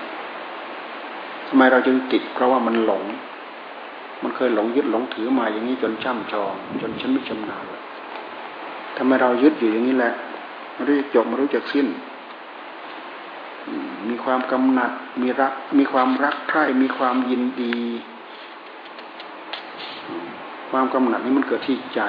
[1.48, 3.04] ทำไมเราจึงติด เพราะว่ามันหลง
[4.24, 7.82] มันเคยหลงยึดหลงถือมาอย่างนี้จนช่ำชอง จนฉันไม่ชำนาญเลย
[8.98, 10.14] ทำไมเรายึดอยู่อย่างนี้แหละ
[10.74, 11.88] ไม่รู้จะจบไม่รู้จะสิ้น
[14.10, 17.78] มีความกำหนัด มีรัก มีความรักใคร่ มีความยินดี
[20.70, 22.02] ความกำหนัดนี้มันเกิดที่ใจ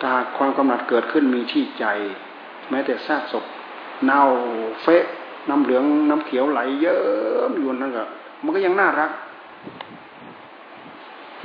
[0.00, 1.86] ถ้าความกำหนัดเกิดขึ้นมีที่ใจ
[2.70, 3.44] แม้แต่ซากศพ
[4.04, 4.22] เน่า
[4.82, 5.04] เฟะ
[5.48, 8.04] น้ำเหลืองน้ำเขียวไหลเยอะอยู่นั่นก็
[8.42, 9.10] มันก็ยังน่ารัก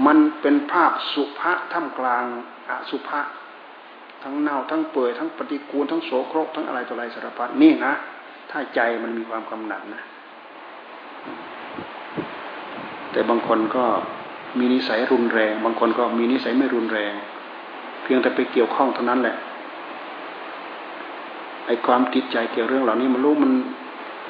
[0.06, 2.24] มันเป็นภาพสุภาท่ามกลาง
[2.70, 3.22] อสุภา
[4.24, 7.94] ทั้งเน่าทั้งเปื่อยทั้งปฏิกูลทั้งโสโครกทั้งอะไรต่ออะไรสารพัดนี่นะ
[8.52, 10.02] ถ้าใจมันมีความกำหนัดนะ
[13.12, 13.86] แต่บางคนก็
[14.60, 17.14] มีนิสัยรุนแรง บางคนก็มีนิสัยไม่รุนแรง
[18.04, 19.38] เพียงแต่ไปเกี่ยวข้องเท่านั้นแหละ
[21.65, 23.52] ไอ้ความติดใจเกี่ยวเรื่องเหล่านี้มันรู้มัน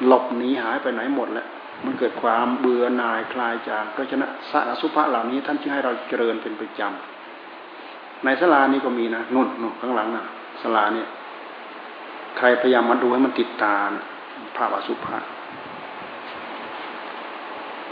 [0.06, 1.46] หลบหนีหายไปไหนหมดแล้ว
[1.84, 10.24] มันเกิดความเบื่อหน่ายคลายจากเพราะฉะนั้นสารสุภาเหล่านี้ท่านจึงให้เราเจริญเป็นประจำในสลานี้ก็มีนะนุ่นนุ่นข้างหลังนะ
[10.62, 11.08] สลาเนี่ย
[12.36, 13.76] ใครพยายามมาดูให้มันติดตา
[14.56, 15.18] ภาพอสุภา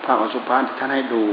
[0.05, 1.25] ภาพอสุภาที่ท่านให้ดู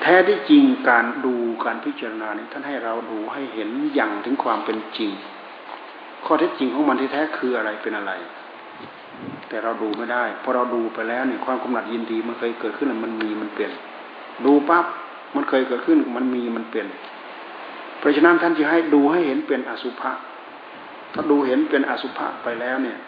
[0.00, 5.12] แท้ที่จริงการดูการพิจารณาเนี่ยท่านให้เราดูให้เห็นอย่างถึงความเป็นจริง
[6.24, 8.12] ข้อเท็จจริงของมันที่แท้คืออะไรเป็นอะไร
[9.48, 13.72] แต่เราดูไม่ได้พอเราดูไปแล้วเนี่ยความกำหนัดยินดีมันเคยเกิดขึ้นมันมีมันเปลี่ยน
[14.44, 14.84] ดูปั๊บ
[15.34, 16.86] มันเคยเกิดขึ้นมันมีมันเปลี่ยน
[17.98, 20.12] เพราะฉะนั้นท่านจะให้ดูให้เห็นเป็นอสุภะ
[21.12, 22.98] ถ้าดูเห็นเป็นอสุภะไปแล้วเนี่ย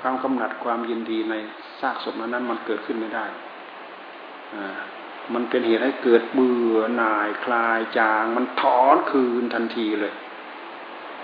[0.00, 1.34] ความกำหนัดความยินดีใน
[1.80, 3.26] ซากศพนั้นมันเกิดขึ้นไม่ได้
[4.54, 4.80] อ่า
[5.34, 10.12] มันเป็นเหตุให้เกิดเบื่อหน่ายคลายจาง มันถอนคืนทันทีเลย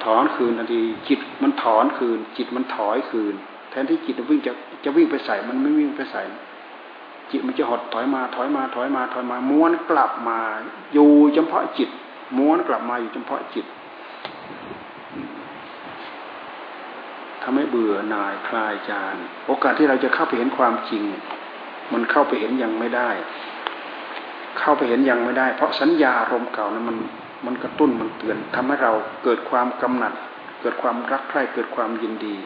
[0.05, 3.35] ถอนคืนทันทีจิตมันถอนคืน จิตมันถอยคืน
[3.71, 4.53] แทนที่จิตจะวิ่งจะ
[4.85, 6.23] จะวิ่งไปใส่มันไม่วิ่งไปใส่
[7.31, 10.41] จิตมันจะหดถอยมาถอยมาถอยมาถอยมาม้วนกลับมา
[10.93, 11.91] อยู่เฉพาะจิต
[12.39, 13.67] ม้วนกลับมาอยู่เฉพาะจิต
[17.43, 19.15] ทำให้เบื่อหน่ายคลายจาง
[19.47, 21.05] โอกาสที่เราจะเข้าไปเห็นความจริง
[21.93, 23.11] มันเข้าไปเห็นยังไม่ได้
[24.59, 26.97] เข้าไปเห็นยังไม่ได้ เพราะสัญญาอารมณ์เก่านั้นมัน
[27.47, 28.93] มันกระตุ้นมันเตือนทำให้เรา
[29.25, 30.13] เกิดความกำหนัด
[30.61, 32.37] เกิดความรักใคร่เกิดความยินดี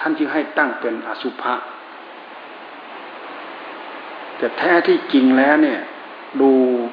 [0.00, 1.54] ท่านจึงให้ตั้งเป็นอสุภะ
[4.36, 5.80] แต่แท้ที่จริงแล้วเนี่ย
[6.40, 6.50] ดู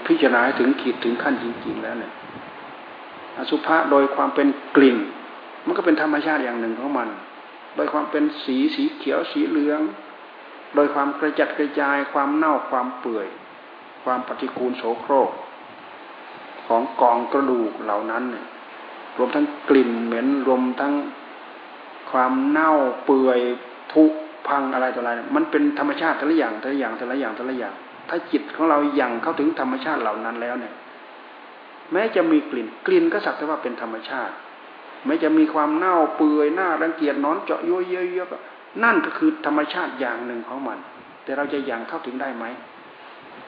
[0.07, 2.13] พิจารณาถึงขีดถึงขั้นจริง ๆ แล้วเนี่ย
[3.37, 4.97] อสุภะโดยความเป็นกลิ่น
[5.65, 7.09] มันก็เป็นธรรมชาติอย่างหนึ่งของมัน
[7.75, 9.81] โดยความเป็นสีสีเขียวสีเหลือง
[10.75, 13.27] โดยความกระจัดกระจายความเน่าความเปื่อย
[14.03, 15.29] ความปฏิกูลโสโครก
[16.71, 18.45] ของกองกระดูกเหล่านั้นเนี่ย
[19.17, 20.93] รวมทั้งกลิ่นเหม็นรวมทั้ง
[22.11, 22.71] ความเน่า
[23.05, 23.39] เปื่อย
[23.91, 24.03] ผุ
[24.47, 27.73] พังอะไรต่ออะไร มันเป็นธรรมชาติแต่ละอย่างแต่ละอย่างแต่ละอย่างแต่ละอย่าง
[28.09, 30.73] ถ้าจิตของเรายังเข้าถึงธรรมชาติเหล่านั้นแล้วเนี่ย
[31.91, 34.33] แม้จะมีกลิ่นกลิ่นก็สักแต่ว่าเป็นธรรมชาติ
[35.05, 40.77] แม้จะมีความเน่าเปื่อยหน้ารังเกียจนอนเจาะยุ่ยเยอะๆนั่นก็คือธรรมชาติอย่างหนึ่งของมัน
[41.23, 42.45] แต่เราจะยังเข้าถึงได้ไหม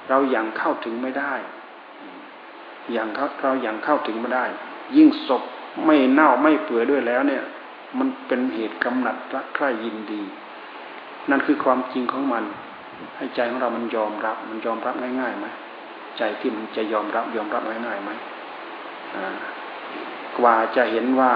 [0.10, 1.34] เรายังเข้าถึงไม่ได้
[2.92, 4.46] อยังเขาเรายังเข้าถึงไม่ได้
[4.96, 5.44] ยิ่งศพ
[5.86, 7.44] ไม่เน่าไม่เปื่อยด้วยแล้วเนี่ย
[8.00, 10.22] มันเป็นเหตุกำหนัดรักใคร่ยินดี
[11.30, 12.44] นั่นคือความจริงของมัน
[13.18, 15.48] ให้ใจของเรามันยอมรับ มันยอมรับง่ายๆไหม
[16.18, 18.12] ใจที่มันจะยอมรับยอมรับง่ายๆไหม
[20.38, 21.32] กว่าจะเห็นว่า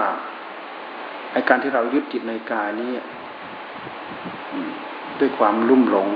[1.32, 2.92] ไอการที่เรายึดจิตในกายนี้
[5.20, 6.08] ด้วยความลุ่มหลง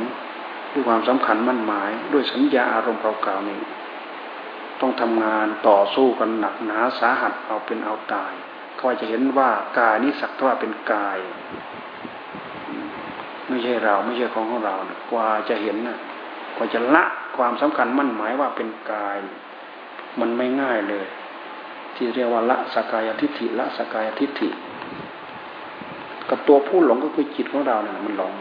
[0.73, 3.59] ด้วยความสำคัญมั่นหมาย ด้วยสัญญาอารมณ์เก่าๆนี่
[4.83, 8.33] ต้องทำงานต่อสู้กันหนักหนาสาหัสเอาเป็นเอาตาย
[8.81, 11.19] ก็จะเห็นว่ากายนี้สักว่าเป็นกาย
[13.49, 15.99] ไม่ใช่เราไม่ใช่ของของเรานะกว่าจะเห็นนะ
[16.57, 17.05] กว่าจะละ
[17.37, 19.19] ความสำคัญมั่นหมายว่าเป็นกาย
[20.21, 21.07] มันไม่ง่ายเลย
[21.97, 24.49] ที่เรียกว่าละสกายทิฏฐิละสกายทิฏฐิ
[26.31, 28.33] กับตัวผู้หลงก็คือจิตของเราเนี่ยมันหลง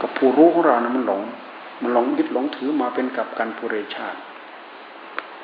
[0.00, 1.22] กับผู้รู้ของเราเนี่ยมันหลง
[1.82, 4.18] มันหลงยึดหลงถือมาเป็นกับกันปุเรชาติ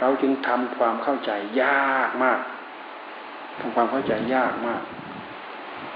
[0.00, 1.30] เราจึงทำความเข้าใจ
[1.62, 2.40] ยากมาก
[3.60, 4.82] ทำความเข้าใจยากมาก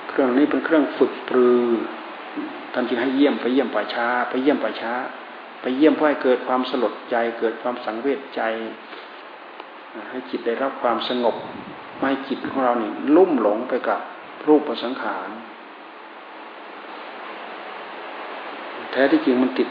[0.08, 1.64] เครื่องนี้เป็นเครื่องฝึกปรือ
[2.72, 4.92] ท่านจึงให้เยี่ยมไปเยี่ยมป่าช้า ไปเยี่ยมป่าช้า
[5.60, 8.42] ไปเยี่ยมเพื่อให้เกิดความสลดใจ เกิดความสังเวชใจ
[10.10, 11.36] ให้จิตได้รับความสงบ
[11.98, 14.00] ไม่จิตของเราเนี่ยลุ่มหลงไปกับ
[14.46, 15.28] รูปประสังขาร
[18.90, 19.68] แท้ที่จริงมันติด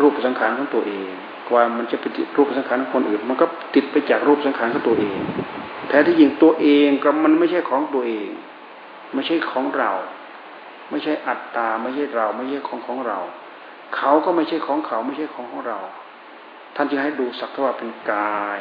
[0.00, 1.12] รูปสังขารของตัวเอง
[1.54, 5.18] ว่ามันจะไปติดรูปสังขารของคนอื่น มันก็ติดไปจากรูปสังขารของตัวเอง
[5.88, 8.28] แท้ที่จริงตัวเองก็มันไม่ใช่ของตัวเอง
[9.14, 9.92] ไม่ใช่ของเรา
[10.90, 13.18] ไม่ใช่อัตตา ไม่ใช่เรา ไม่ใช่ของของเรา
[13.96, 15.78] เขาก็ไม่ใช่ของเขาไม่ใช่ของของเรา
[16.76, 18.60] ท่านจึงให้ดูสักว่าเป็นกาย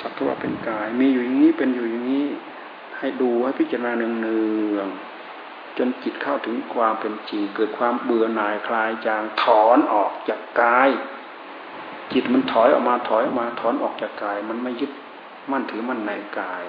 [0.00, 2.26] สักว่าเป็นกาย มีอยู่อย่างนี้เป็นอยู่อย่างนี้
[2.98, 4.06] ให้ดูให้พิจารณาเนื
[4.76, 4.88] อง
[5.78, 10.88] จนจิตเข้าถึงความเป็นจริง เกิดความเบื่อหน่ายคลายจางถอนออกจากกาย
[12.12, 14.92] จิตมันถอยออกมาถอยออกมาถอนออกจากกาย มันไม่ยึด
[15.50, 16.10] มั่นถือมั่นใน
[16.40, 16.64] กาย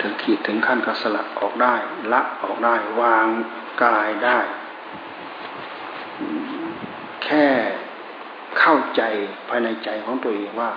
[0.00, 1.74] ถึงขีดถึงขั้นก็สลัดออกได้
[2.12, 3.26] ละออกได้วาง
[3.84, 4.38] กายได้
[7.24, 7.46] แค่
[8.58, 9.02] เข้าใจ
[9.48, 10.70] ภายในใจของตัวเองว่า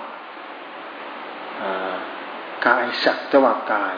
[2.68, 3.98] กายสักตว่ากาย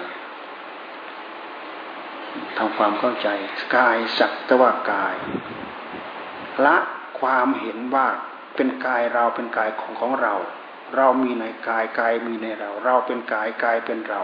[2.58, 3.28] ทำความเข้าใจ
[3.78, 5.16] กายสักตว่ากาย
[6.66, 6.78] ละ
[7.20, 8.08] ความเห็นว่า
[8.56, 10.34] เป็นกายเราเป็นกายของของเรา
[10.96, 14.22] เรามีในกายกายมีในเรา เราเป็นกายกายเป็นเรา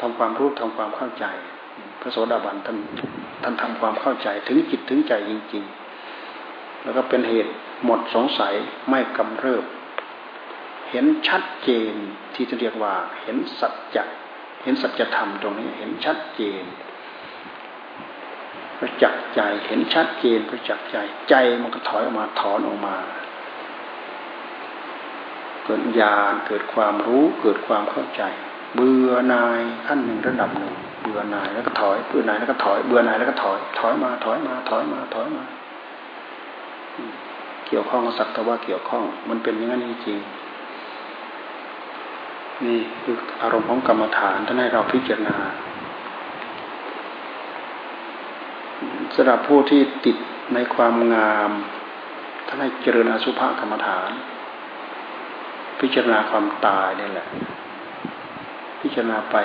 [0.00, 1.26] ทำความรู้ทำความเข้าใจ
[2.00, 2.78] พระโสดาบันท่าน
[3.42, 5.64] ท่านทำความเข้าใจถึงจิตถึงใจจริง
[6.24, 7.52] ๆ แล้วก็เป็นเหตุ
[7.84, 8.54] หมดสงสัย
[8.90, 9.64] ไม่กำเริบ
[10.96, 11.94] เห็นชัดเจน
[12.34, 14.04] ที่จะเรียกว่า เห็นสัจจะ
[14.62, 16.64] เห็นสัจธรรมตรงนี้เห็นชัดเจน
[18.78, 20.96] ประจักษ์ใจเห็นชัดเจนประจักษ์ใจ
[21.28, 22.96] ใจมันก็ถอยออกมาถอนออกมา
[25.64, 28.22] เกิดญาณเกิดความรู้เกิดความเข้าใจ
[28.74, 35.44] เบื่อนายขั้นหนึ่งระดับหนึ่งเบื่อนายแล้วก็ถอยเบื่อนายแล้วก็ถอยเบื่อนายแล้วก็ถอย ถอยมาถอยมาถอยมาถอยมา
[37.66, 40.20] เกี่ยวข้องกับสัตว์ว่าเกี่ยวข้อง มันเป็นอย่างนั้นจริง
[42.66, 45.36] นี่คืออารมณ์ของกรรมฐานท่านให้เราพิจารณา
[49.14, 50.16] สำหรับผู้ที่ติด
[50.54, 51.50] ในความงาม
[52.46, 54.10] ท่านให้เจริญอสุภกรรมฐาน
[55.80, 57.28] พิจารณาความตายนี่แหละ
[58.80, 59.36] พิจารณาไป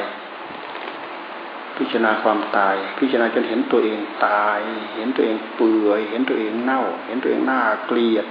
[1.78, 4.60] พิจารณาความตาย พิจารณาจนเห็นตัวเองตาย
[4.96, 8.26] เห็นตัวเองเปื่อย เห็นตัวเองเน่า เห็นตัวเองหน้าเกลียด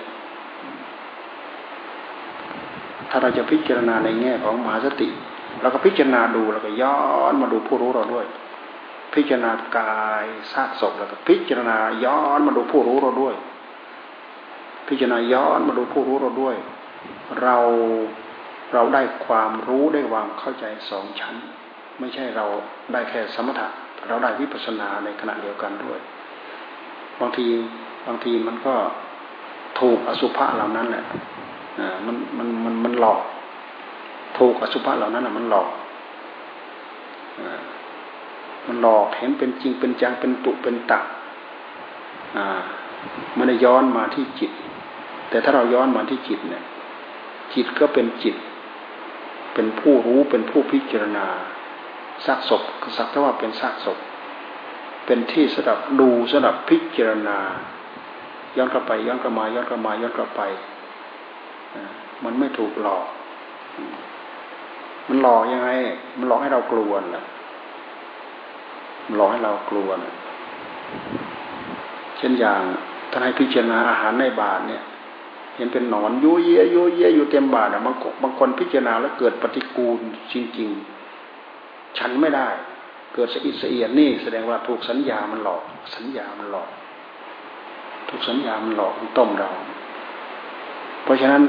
[3.11, 5.09] ถ้าเราจะพิจารณาในแง่ของมหาสติ
[5.61, 6.99] เราก็พิจารณาดูแล้วก็ย้อ
[7.31, 8.27] นมาดูผู้รู้เราด้วย
[9.14, 13.35] พิจารณากายซากศพแล้วก็พิจารณาย้อนมาดูผู้รู้เราด้วย
[14.88, 16.57] พิจารณาย้อนมาดูผู้รู้เราด้วย
[17.42, 17.57] เรา
[18.75, 21.35] เราได้ความรู้ได้ควางเข้าใจสองชั้น
[22.01, 22.47] ไม่ใช่เรา
[22.92, 23.68] ได้แค่สมถะ
[24.09, 25.99] เราได้วิปัสสนาในขณะเดียวกันด้วย
[27.21, 27.47] บางที
[28.07, 28.75] บางทีมันก็
[29.81, 31.05] ถูกอสุภะเหล่านั้นแหละ
[32.06, 33.20] มันมันมันมันหลอก
[34.38, 35.68] ถูกอสุภะเหล่านั้นอะมันหลอก
[38.66, 41.04] มันหลอกเห็นเป็นจริงเป็นจังเป็นตุเป็นตัก
[43.36, 44.50] มันได้ย้อนมาที่จิต
[45.28, 46.64] แต่ถ้าเราย้อนมาที่จิตเนี่ย
[47.54, 48.36] จิตก็เป็นจิต
[49.54, 51.26] เป็นผู้รู้เป็นผู้พิจารณา
[52.24, 52.62] ซากศพ
[52.96, 53.98] สักแต่ว่าเป็นซากศพ
[55.06, 57.38] เป็นที่สดับดูสดับพิจารณา
[58.56, 60.42] ย้อนกลับไปย้อนกลับมาย้อนกลับมาย้อนกลับไป
[62.24, 63.07] มันไม่ถูกหลอก
[65.09, 65.70] มันหลอกยังไง
[66.18, 67.24] มันหลอกให้เรากลัวนะ
[69.07, 70.12] มันหลอกให้เรากลัวนะ
[72.16, 72.61] เช่นอย่าง
[73.11, 74.83] ท่านให้พิจารณาอาหารในบาทเนี่ย
[75.57, 79.98] เห็นเป็นหนอนยุ่ยเยยุ่ยเยอยู่เต็มบาทอะบางบางคนพิจารณาแล้วเกิดปฏิกูล
[80.33, 80.70] จริง
[81.35, 82.48] ๆ ฉันไม่ได้
[83.14, 85.62] เกิดสะอิดสะเอียนนี่แสดงว่าถูกสัญญามันหลอก
[85.94, 86.70] สัญญามันหลอก
[88.09, 89.50] ถูกสัญญามันหลอกมันต้มเรา
[91.09, 91.42] เพราะฉะนั้น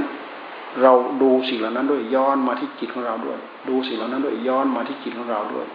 [0.84, 3.38] เราดูสิ่งเหล่านั้นด้วยย้อนมาที่จิตของเราด้วย
[3.70, 5.68] ดูสิ่งเหล่านั้นด้วยย้อนมาที่จิตของเราด้วย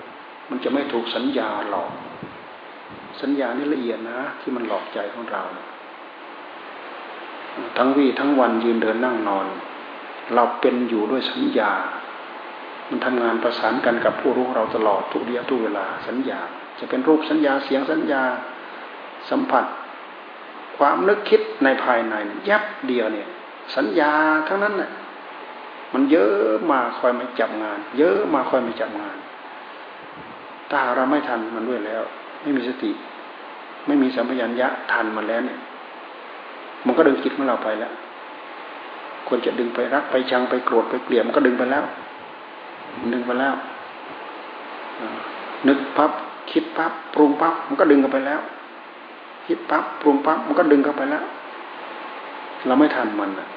[0.51, 1.91] มันจะไม่ถูกสัญญาหลอก
[3.21, 5.43] สัญญานี่ละเอียดนะ ที่มันหลอกใจของเรา
[7.77, 9.47] ทั้งวี่ทั้งวันยืนเดินนั่งนอน
[10.35, 11.73] เราเป็นอยู่ด้วยสัญญา
[12.89, 16.41] มันทำงานประสานกันกับผู้รู้เราตลอดทุกเดียทุกเวลาสัญญา
[16.79, 18.23] จะเป็นรูปสัญญาเสียงสัญญา
[19.31, 19.65] สัมผัส
[20.79, 22.15] ความนึกคิดในภายใน
[22.49, 23.29] ยับเดียวเนี่ย
[23.77, 24.13] สัญญา
[24.49, 24.91] ทั้งนั้นน่ะ
[25.95, 26.33] มันเยอะ
[26.71, 29.17] มาคอยมาจับงาน เยอะมาคอยมาจับงาน
[30.71, 32.03] ถ้าเราไม่ทันมันด้วยแล้ว
[32.43, 32.91] ไม่มีสติ
[33.87, 35.59] ไม่มีสัมปชัญญะทันมันแล้วเนี่ย
[36.87, 37.93] มันก็ดึงจิตของเราไปแล้ว
[39.29, 41.85] ควรจะดึงไปรักไปชังไปโกรธไปเกลียดมันก็ดึงไปแล้ว
[43.13, 43.55] ดึงไปแล้ว
[45.69, 46.13] นึกปั๊บ
[46.51, 48.41] คิดปั๊บปรุงปั๊บมันก็ดึงกันไปแล้ว
[49.47, 51.25] คิดปั๊บปรุงปั๊บมันก็ดึงกันไปแล้ว
[52.67, 53.49] เราไม่ทันมันอะ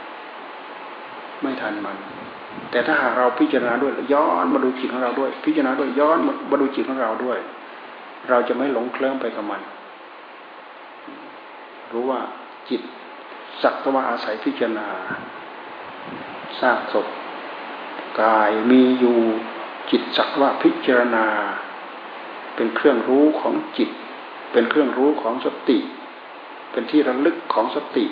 [1.42, 1.98] ไม่ทันมัน
[2.72, 6.18] แต่ถ้าหากเราพิจารณาด้วยย้อนมาดูจิตของเราด้วย พิจารณาด้วยย้อน
[6.52, 7.40] มาดูจิตของเราด้วย
[8.30, 9.62] เราจะไม่หลงเคลิ้มไปกับมัน
[11.92, 12.22] รู้ว่า
[12.70, 12.82] จิต
[13.62, 14.88] สักตว่าอาศัยพิจารณา
[16.62, 17.08] สร้างศพ
[18.22, 19.20] กายมีอยู่
[19.92, 21.26] จิตสักว่าพิจารณา
[22.56, 23.90] เป็นเครื่องรู้ของจิต
[24.52, 25.78] เป็นเครื่องรู้ของสติ
[26.72, 28.06] เป็นที่ระลึกของสติ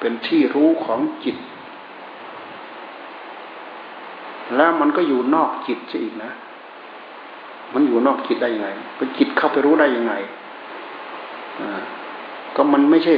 [0.00, 1.36] เป็นที่รู้ของจิต
[4.56, 6.30] แล้วมันก็อยู่นอกจิตซะอีกนะ
[7.74, 10.12] มันอยู่นอกจิตได้ยังไงเป็จิตเข้าไปรู้ได้ยังไง
[12.56, 13.12] ก็มันไม่ใช่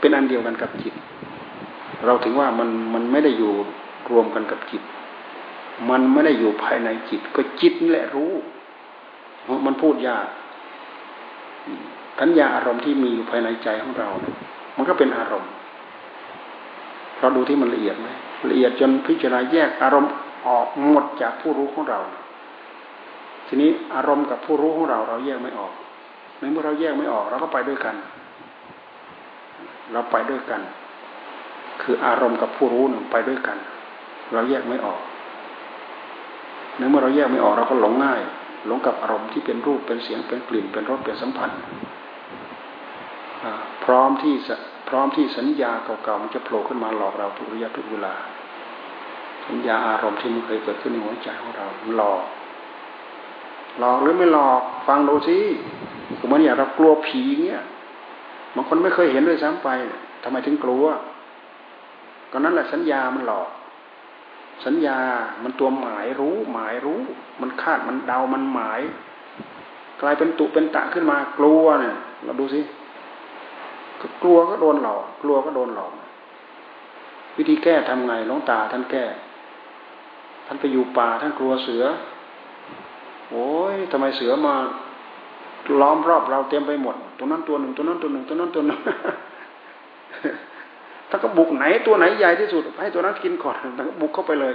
[0.00, 0.94] เป็นอันเดียวกันกับจิต
[2.06, 3.52] เราถึงว่ามันมันไม่ได้อยู่
[4.10, 4.82] รวมกันกับจิต
[5.90, 8.32] มันไม่ได้อยู่ภายในจิต ก็จิตนี่แหละรู้
[9.66, 10.26] มันพูดยาก
[12.18, 14.36] ทัญญาอารมณ์ที่มีอยู่ภายในใจของเราเนี่ย
[14.76, 15.50] มันก็เป็นอารมณ์
[17.18, 18.08] เราดูที่มันละเอียดไหม
[18.50, 20.10] ละเอียดจนพิจารณาแยกอารมณ์
[20.48, 22.00] ออกหมดจากผู้รู้ของเรา
[23.46, 25.72] ทีนี้อารมณ์กับผู้รู้ของเราเราแยกไม่ออก
[26.38, 27.96] ในเมื่อเราแยกไม่ออกเราก็ไปด้วยกัน
[29.92, 30.60] เราไปด้วยกัน
[31.82, 33.58] คืออารมณ์กับผู้รู้หนึ่งไปด้วยกัน
[34.32, 35.00] เราแยกไม่ออก
[36.78, 38.20] ในเมื่อเราแยกไม่ออกเราก็หลงง่าย
[38.66, 41.50] หลงกับอารมณ์ที่เป็นรูปเป็นเสียงเป็นกลิ่นเป็นรสเป็นสัมผัส
[43.84, 44.34] พร้อมที่
[44.88, 48.14] พร้อมที่สัญญาเก่าๆมันจะโผล่ขึ้นมาหลอกเราทุกระยะทุกเวลา
[49.46, 52.22] สัญญาอารมณ์ที่มันเคยเกิดขึ้นในหัวใจของเราหลอก
[53.78, 55.38] หลอกหรือไม่หลอก ฟังดูสิ
[56.20, 57.62] สมมติอย่างเรากลัวผีเงี้ย
[58.54, 59.68] บางคนไม่เคยเห็นด้วยซ้ำไป
[60.22, 60.84] ทำไมถึงกลัว
[62.30, 63.48] ก็นั้นแหละสัญญามันหลอก
[64.64, 64.98] สัญญา
[65.42, 67.00] มันตัวหมายรู้ หมายรู้
[67.40, 68.80] มันคาดมันเดามันหมาย
[70.00, 72.60] กลายเป็นตุเป็นตะขึ้นมากลัวเนี่ยเราดูสิ
[74.00, 75.92] ก็กลัวก็โดนหลอก กลัวก็โดนหลอก
[77.36, 79.04] วิธีแก้ทำไงน้องตาท่านแก้
[80.46, 81.84] ท่านไปอยู่ป่าท่านกลัวเสือ
[83.30, 84.54] โอ้ยทำไมเสือมา
[85.80, 88.80] ล้อมรอบเราเต็มไปหมด ตัวนั้นตัวหนึ่งตัวนั้นตัวหนึ่งตัวนั้นตัวหนึ่ง
[91.10, 94.54] ถ้าก็บุกไหนตัวไหนใหญ่ที่สุด ให้ตัวนั้นกินก่อนถ้าก็บุกเข้าไปเลย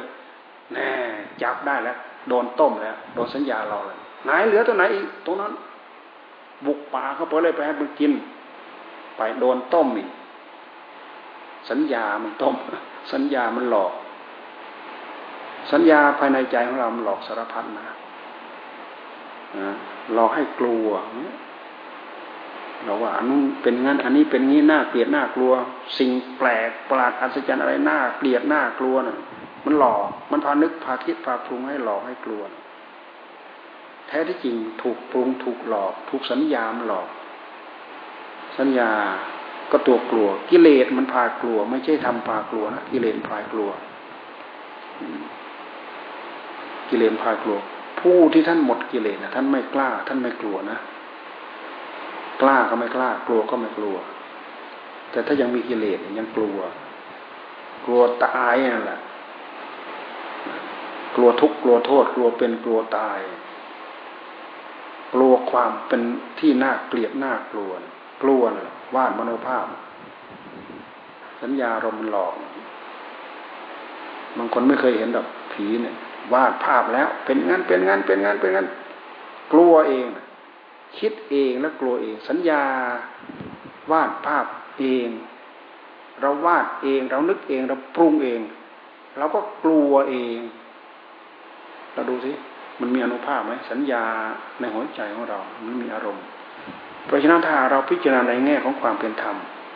[0.74, 0.90] แน่
[1.42, 1.98] จับได้แล้ว
[2.30, 5.52] โดนต้มแล้ว โดนสัญญาเราเลย ไหนเหลือตัวไหนอีกตรงนั้น
[6.66, 8.12] บุกป่าเข้าไปเลยไปให้มันกิน
[9.18, 10.10] ไปโดนต้มอีก
[11.70, 12.56] สัญญามันต้ม
[13.14, 13.92] สัญญามันหลอก
[15.72, 17.98] สัญญาภายในใจของเรามันหลอกสารพัดนะ
[20.14, 20.88] หลอกให้กลัว
[22.86, 25.54] เราว่าอันนู้นเป็นงั้น อันนี้เป็นงี้น่าเกลียดน่ากลัว
[25.98, 29.18] สิ่งแปลกประหลาดอัศจรรย์อะไรน่าเกลียดน่ากลัวนะ่ะ
[29.66, 32.42] มันหลอกมันพานึกพาคิดพาปรุงให้หลอกให้กลัว
[34.08, 37.08] แท้ที่จริงถูกปรุงถูกหลอก ถูกสัญญามหลอก
[38.58, 38.92] สัญญา
[39.72, 43.70] ก็ตัวกลัว กิเลสมันพากลัว ไม่ใช่ทำพากลัวนะกิเลสพากลัว
[46.90, 47.58] กิเลสพากลัว
[48.00, 50.78] ผู้ที่ท่านหมดกิเลสนะท่านไม่กล้า ท่านไม่กลัวนะ
[52.42, 53.98] กล้าก็ไม่กล้า กลัวก็ไม่กลัว
[55.12, 56.58] แต่ถ้ายังมีกิเลสยังกลัว
[57.86, 59.00] กลัวตายนั่นแหละ
[61.16, 63.20] กลัวทุกข์กลัวโทษ กลัวเป็นกลัวตาย
[65.14, 66.02] กลัวความเป็น
[66.40, 67.72] ที่น่าเกลียดน่ากลัว
[68.24, 68.52] กลัวน
[68.96, 69.66] วาดมโนภาพ
[71.42, 72.34] สัญญารมหลอก
[74.38, 75.96] บางคนไม่เคยเห็นดอก ผีเนี่ย
[76.34, 78.68] วาดภาพแล้ว เป็นงั้นเป็นงั้นเป็นงั้นเป็นงั้น
[79.52, 80.08] กลัวเอง
[80.98, 82.64] คิดเองแล้วกลัวเอง สัญญา
[83.92, 84.46] วาดภาพ
[84.80, 85.10] เอง
[86.22, 88.42] เราวาดเองเรานึกเองเราปรุงเอง
[89.18, 90.40] เราก็กลัวเอง
[91.94, 92.32] เราดูสิ
[92.80, 94.04] มันมีอนุภาพไหมสัญญา
[94.60, 96.26] ในหัวใจของเรา มันมีอารมณ์
[97.06, 99.36] เพราะฉะนั้นถ้าเราพิจารณาในแง่ของความเป็นธรรม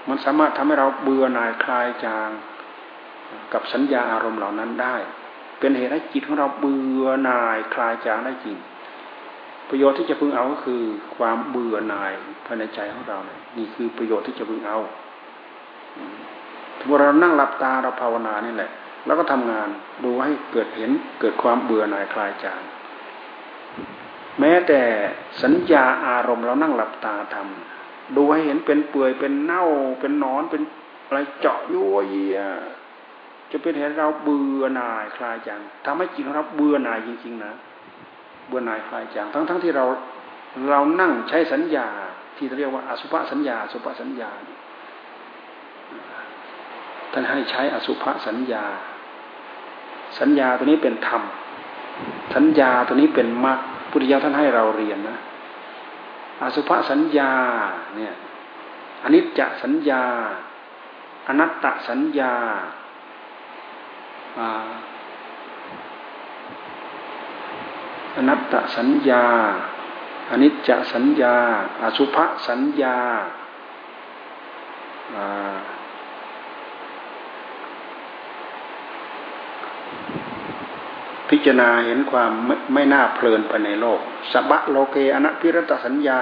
[0.09, 2.29] มันสามารถทำให้เราเบื่อหน่ายคลายจาง
[3.53, 4.95] กับสัญญาอารมณ์เหล่านั้นได้
[5.63, 8.57] เป็นเหตุให้จิตของเราเบื่อหน่ายคลายจางได้จริง
[9.69, 10.81] ประโยชน์ที่จะพึงเอาก็คือ
[11.15, 12.11] ความเบื่อหน่าย
[12.45, 14.77] ภายในใจของเราเนี่ยนี่คือประโยชน์ที่จะพึงเอา
[16.79, 18.71] ถ้าเรานั่งหลับตาเราภาวนานี่แหละ
[19.05, 19.69] แล้วก็ทำงาน
[20.03, 22.61] ดูให้เกิดเห็นเกิดความเบื่อหน่ายคลายจาง
[24.39, 24.81] แม้แต่
[25.41, 29.65] สัญญาอารมณ์เรานั่งหลับตาทำดูให้เห็นเป็นเปื่อยเป็นเน่า
[29.99, 30.61] เป็นนอนเป็น
[31.05, 32.37] อะไรเจาะยั่วเยีย
[33.53, 37.53] จะเป็นเหตุเราเบื่อหน่ายคลายจางทำให้จิตของเราเบื่อหน่ายจริง ๆ นะ
[38.47, 39.85] เบื่อหน่ายคลายจางทั้งทั้งที่เรา
[40.69, 41.87] เรานั่งใช้สัญญา
[42.37, 44.29] ที่เรียกว่าอสุภสัญญาสุภสัญญา
[47.11, 48.63] ท่านให้ใช้อสุภสัญญา
[50.19, 51.23] สัญญาตัวนี้เป็นธรรม
[52.35, 55.17] สัญญาตัวนี้เป็นมรรคพุทธิยถาท่านให้เราเรียนนะ
[56.41, 57.31] อสุภสัญญา
[57.95, 58.13] เนี่ย
[59.03, 60.03] อนิจจสัญญา
[61.27, 62.33] อนัตตสัญญา
[68.15, 69.25] อนัตตสัญญา
[70.31, 71.35] อนิจจสัญญา
[71.81, 72.17] อสุภ
[72.47, 72.97] สัญญา
[81.29, 83.99] พิจารณาเห็นความไม่ไม่น่าเพลินไปในโลก
[84.31, 86.21] สบะโลเกอนัพิรตสัญญา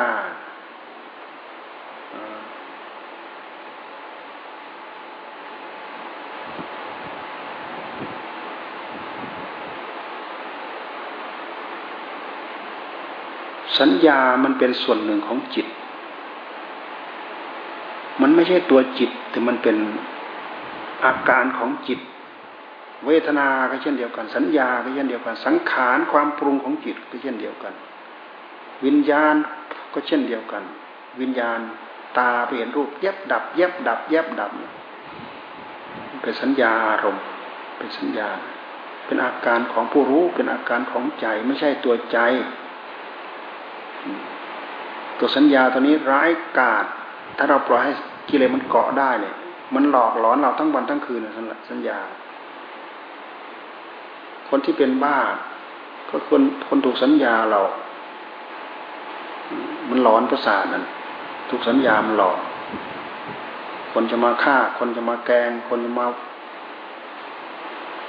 [13.81, 15.67] สัญญามันเป็นส่วนหนึ่งของจิต
[18.21, 19.77] มันไม่ใช่ตัวจิต แต่มันเป็น
[21.05, 21.99] อาการของจิต
[23.05, 27.73] เวทนาก็เช่นเดียวกัน สัญญาก็เช่นเดียวกัน สังขารความปรุงของจิตก็เช่นเดียวกัน
[28.85, 29.35] วิญญาณ
[29.93, 30.63] ก็เช่นเดียวกัน
[31.21, 31.59] วิญญาณ
[32.17, 34.51] ตาเปลี่ยนรูปเย็บดับเย็บดับเย็บดับ
[36.21, 37.23] เป็นสัญญาอารมณ์
[37.77, 38.29] เป็นสัญญา
[39.05, 42.19] เป็นอาการของผู้รู้เป็นอาการของใจไม่ใช่ตัวใจ
[45.19, 46.29] ตัวสัญญาตัวนี้ร้าย
[46.59, 46.85] กาจ
[47.37, 47.91] ถ้าเราปล่อยให้
[48.29, 49.35] กิเลสมันเกาะได้เนี่ย
[49.75, 51.33] มันหลอกหลอนเราทั้งวันทั้งคืนนะ
[51.69, 51.99] สัญญา
[54.49, 55.17] คนที่เป็นบ้า
[56.09, 57.61] ก็คนคนถูกสัญญาเรา
[59.89, 60.83] มันหลอนประสาทนั่น
[61.49, 62.37] ถูกสัญญามันหลอก
[63.93, 66.05] คนจะมาฆ่า คนจะมาแกง คนจะมา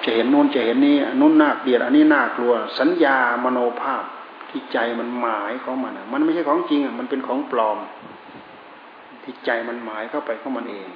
[0.05, 4.05] จะเห็นนู่นจะเห็นนี่นู่นน่าเกลียดอันนี้น่ากลัว สัญญามโนภาพ
[4.53, 7.79] ที่ใจมันหมายของมันมันไม่ใช่ของจริงอะมันเป็นของปลอม
[9.23, 10.89] ที่ใจมันหมายเข้าไปของมันเอง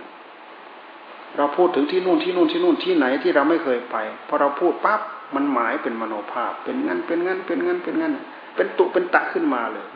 [1.37, 3.97] เราพูดถึงที่นู่นที่นู่นที่นู่นที่ไหนที่เราไม่เคยไป
[4.29, 5.01] พอเราพูดปั๊บ
[5.35, 8.15] มันหมายเป็นมโนภาพ เป็นงั้นเป็นงั้นเป็นงั้นเป็นงั้น
[8.55, 9.87] เป็นตุเป็นตะขึ้นมาเลย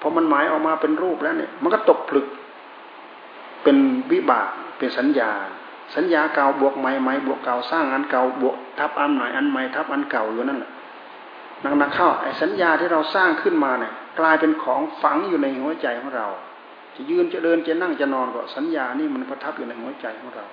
[0.00, 2.26] พอมันหมายออกมาเป็นรูปแล้วเนี่ย มันก็ตกผลึก
[3.62, 3.76] เป็น
[4.12, 5.32] วิบากเป็นสัญญา
[5.94, 10.70] สัญญาเก่าบวกใหม่ใหม่บวกเก่าสร้างอันเก่าบวกทับอันใหม่อันใหม่ทับอันเก่าอยู่นั่นแหละ
[11.68, 16.26] นักๆเข้าไอ้สัญญาที่เราสร้างขึ้นมาเนี่ยกลายเป็นของฝังอยู่ในหัวใจของเรา
[16.94, 20.46] จะยืนจะเดินจะนั่งจะนอนก็สัญญานี่มันประทับอยู่ในหัวใจของเรา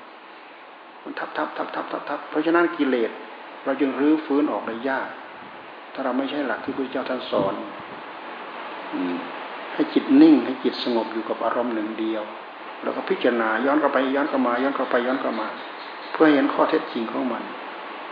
[1.04, 3.12] มันทับทับทับทับทับทับเพราะฉะนั้นกิเลส
[3.66, 5.10] เราจึงรื้อฟื้นออกได้ยาก
[5.94, 7.54] ถ้าเราไม่ใช่หลักที่พระเจ้าท่านสอน
[9.74, 12.24] ให้จิตนิ่งให้จิตสงบอยู่กับอารมณ์หนึ่งเดียว
[12.84, 15.48] แล้วก็พิจารณาย้อนกลับไปย้อนกลับมา ย้อนกลับไปย้อนกลับมา
[16.12, 17.44] เพื่อเห็นข้อเท็จจริงของมัน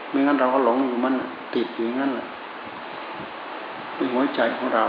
[0.10, 1.14] ไม่งั้นเราก็หลงอยู่มัน
[1.56, 2.28] ติดอยู่งั้นแหละ
[4.02, 4.86] ในหัวใจของเรา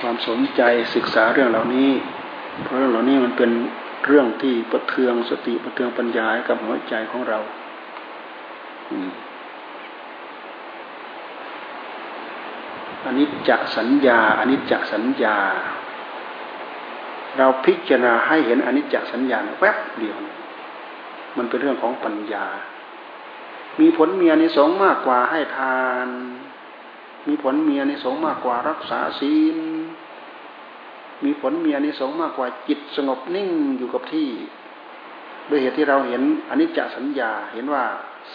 [0.00, 0.62] ความสนใจ
[0.94, 1.90] ศึกษาเรื่องเหล่านี้
[2.62, 3.50] เพราะเรื่องเหล่านี้มันเป็น
[4.06, 7.38] เรื่องที่ประเทืองสติประเทืองปัญญากับหัวใจของเรา
[13.04, 15.36] อันนี้จะสัญญาอันนี้จะสัญญา
[17.38, 20.16] เราพิจารณาให้เห็นอนนี้จสัญญาแวบเดียว
[21.36, 22.46] มันเป็นเรื่องของปัญญา
[23.80, 26.08] มีผลเมียในสงมากกว่าให้ทาน
[27.28, 29.58] มีผลเมียในสงมากกว่ารักษาศีล
[31.24, 34.28] มีผลมีอานิสงส์มากกว่าจิตสงบนิ่งอยู่กับที่
[35.50, 37.84] ด้วยเหตุที่เราเห็นอนนี้จสัญญาเห็นว่า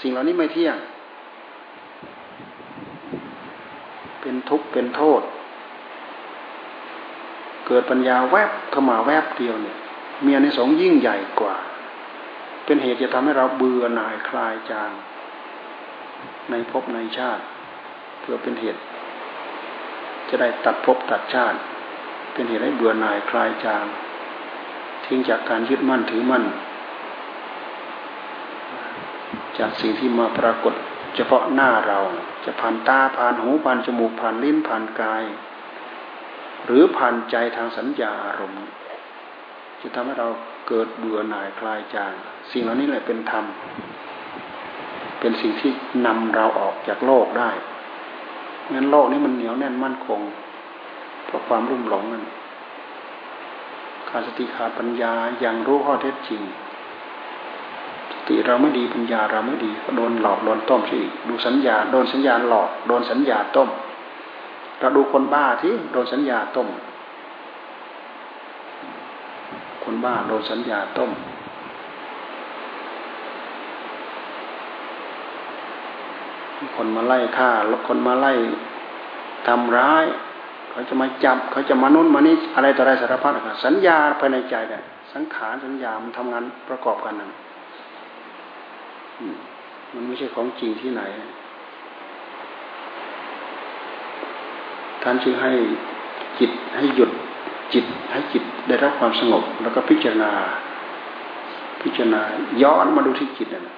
[0.01, 0.77] สิ่งเหล่านี้ไม่เที่ยง
[4.21, 5.21] เป็นทุกข์เป็นโทษ
[7.67, 9.77] เกิดปัญญาแวบเข้ามาแวบเดียวเนี่ย
[10.25, 11.55] มีอานิสงยิ่งใหญ่กว่า
[12.65, 14.91] เป็นเหตุจะทำให้เราเบื่อหน่ายคลายจาง
[16.49, 17.43] ในภพในชาติ
[18.21, 18.81] เพื่อเป็นเหตุ
[20.29, 21.57] จะได้ตัดภพตัดชาติ
[22.33, 23.85] เป็นเหตุให้เบื่อหน่ายคลายจาง
[25.05, 26.43] ทิ้งจากการยึดมั่นถือมั่น
[29.57, 30.73] จากสิ่งที่มาปรากฏ
[31.15, 31.99] เฉพาะหน้าเรา
[32.45, 35.23] จะผ่านตาผ่านหูผ่านจมูกผ่านลิ้นผ่านกาย
[36.67, 38.57] หรือผ่านใจทางสัญญาอารมณ์
[39.81, 40.27] จะทำให้เรา
[40.67, 42.13] เกิดเบื่อหน่ายคลายจาง
[42.51, 43.45] สิ่งเหล่านี้แหละเป็นธรรม
[45.19, 45.71] เป็นสิ่งที่
[46.05, 47.49] นำเราออกจากโลกได้
[48.73, 50.21] งั้นโลกนี้มันเหนียวแน่นมั่นคง
[51.25, 52.23] เพราะความรุ่มหลงนั่น
[54.09, 56.41] ขาดสติขาดปัญญาอย่างรู้ข้อเท็จจริง
[58.11, 63.69] สติเราไม่ดีปัญญาเราไม่ดีก็โดนหลอกโดนต้มสิดูสัญญาโดนสัญญาหลอกโดนสัญญาต้ม
[64.79, 66.67] เราดูคนบ้าที่โดนสัญญาต้ม
[69.83, 71.11] คนบ้าโดนสัญญาต้ม
[76.75, 78.33] คนมาไล่ฆ่าแล้วคนมาไล่
[79.47, 80.05] ทำร้าย
[80.71, 83.31] เขาจะมาจับ เขาจะมานุ่นมานี่อะไรต่ออะไรสารพัด
[83.65, 84.81] สัญญาภายในใจเนี่ย
[85.13, 87.31] สังขารสัญญามันทำงานประกอบกันนั่น
[89.93, 91.01] มันไม่ใช่ของจริงที่ไหน
[95.03, 95.51] ท่านจึงให้
[96.39, 97.11] จิตให้หยุด
[97.73, 100.31] จิตให้จิตได้รับความสงบ แล้วก็พิจารณา
[101.81, 102.21] พิจารณา
[102.63, 103.75] ย้อนมาดูที่จิตน่ะ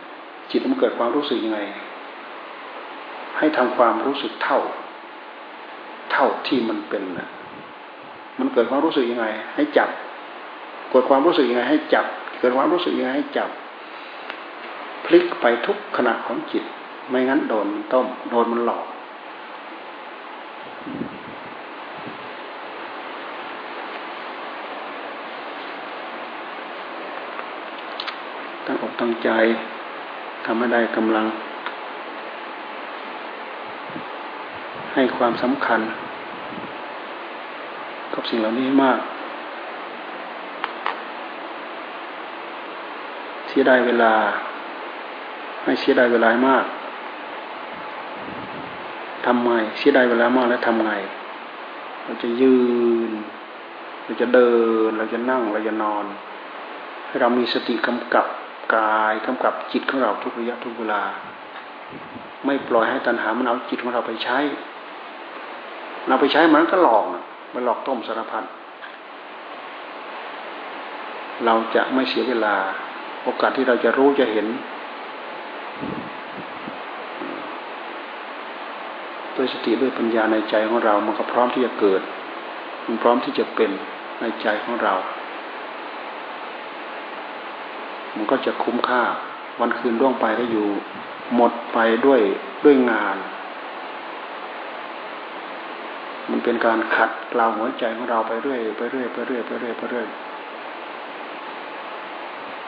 [0.51, 1.59] จิตมันเกิดความรู้สึกยังไง
[3.37, 4.59] ให้ทำความรู้สึกเท่า
[6.11, 7.29] เท่าที่มันเป็นนะ
[8.39, 9.89] มันเกิดความรู้สึกยังไง ให้จับ
[10.91, 12.05] เกิดความรู้สึกยังไง ให้จับ
[12.39, 13.49] เกิดความรู้สึกยังไงให้จับ
[15.05, 16.63] พลิกไปทุกขณะของจิต
[17.09, 18.85] ไม่งั้นโดนมันต้ม โดนมันหลอก
[28.99, 29.29] ตั้งองใจ
[30.45, 31.25] ทำให้ได้กำลัง
[34.93, 35.81] ให้ความสำคัญ
[38.13, 38.99] กับสิ่งเหล่านี้มาก
[43.47, 44.13] เสียดายเวลา
[45.63, 46.65] ให้เสียดายเวลามาก
[49.25, 50.91] ทำไงเสียดายเวลามากแล้วทำไง
[52.03, 52.57] เราจะยื
[53.09, 53.11] น
[54.03, 54.51] เราจะเดิ
[54.87, 56.05] น เราจะนั่ง เราจะนอน
[57.07, 58.27] ให้เรามีสติกำกับ
[58.75, 61.01] กายกำกับจิตของเราทุกระยะทุกเวลา
[62.45, 64.37] ไม่ปล่อยให้ตัณหามันเอาจิตของเราไปใช้
[66.07, 67.05] เราไปใช้มันก็หลอก
[67.53, 68.43] มันหลอกต้มสารพัด
[71.45, 72.55] เราจะไม่เสียเวลา
[73.23, 74.47] โอกาสที่เราจะรู้จะเห็น
[79.35, 82.01] ด้วยสติด้วยปัญญาในใจของเรา มันก็พร้อมที่จะเกิด
[82.85, 83.71] มันพร้อมที่จะเป็น
[84.21, 84.93] ในใจของเรา
[88.15, 89.01] มันก็จะคุ้มค่า
[89.59, 90.67] วันคืนล่วงไปก็อยู่
[91.35, 92.21] หมดไปด้วย
[92.65, 93.17] ด้วยงาน
[96.31, 100.07] มันเป็นการขัดกลาวหัวใจของเราไปเรื่อยไปเรื่อยไปเรื่อยไปเรื่อยไปเรื่อย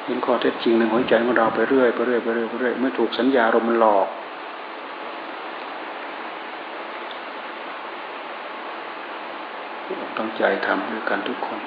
[0.05, 4.07] เห็นข้อเท็จจริงในหัวใจของเราไปเรื่อยไปเรื่อยไปเรื่อยไปเรื่อยไม่ถูกสัญญารมมันหลอก
[10.17, 11.61] ต้องใจทำด้วยกันทุกคน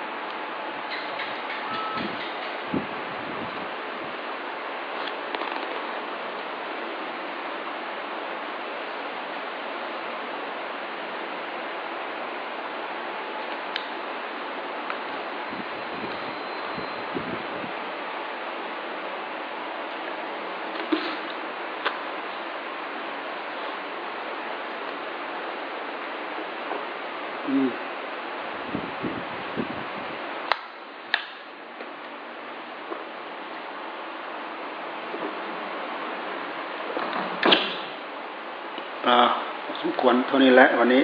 [40.07, 41.03] ควรเท่านี้แหละวันนี้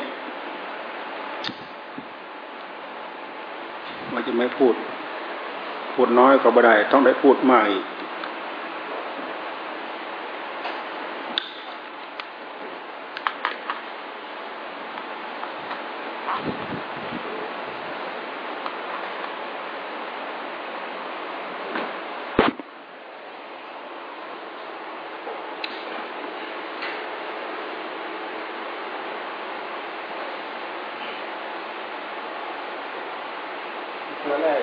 [4.13, 4.75] ว่าจะไม่พูด
[5.95, 7.85] พูดน้อยก็บ่ได้ ต้องได้พูดมากอีก
[34.25, 34.61] ตัวแรก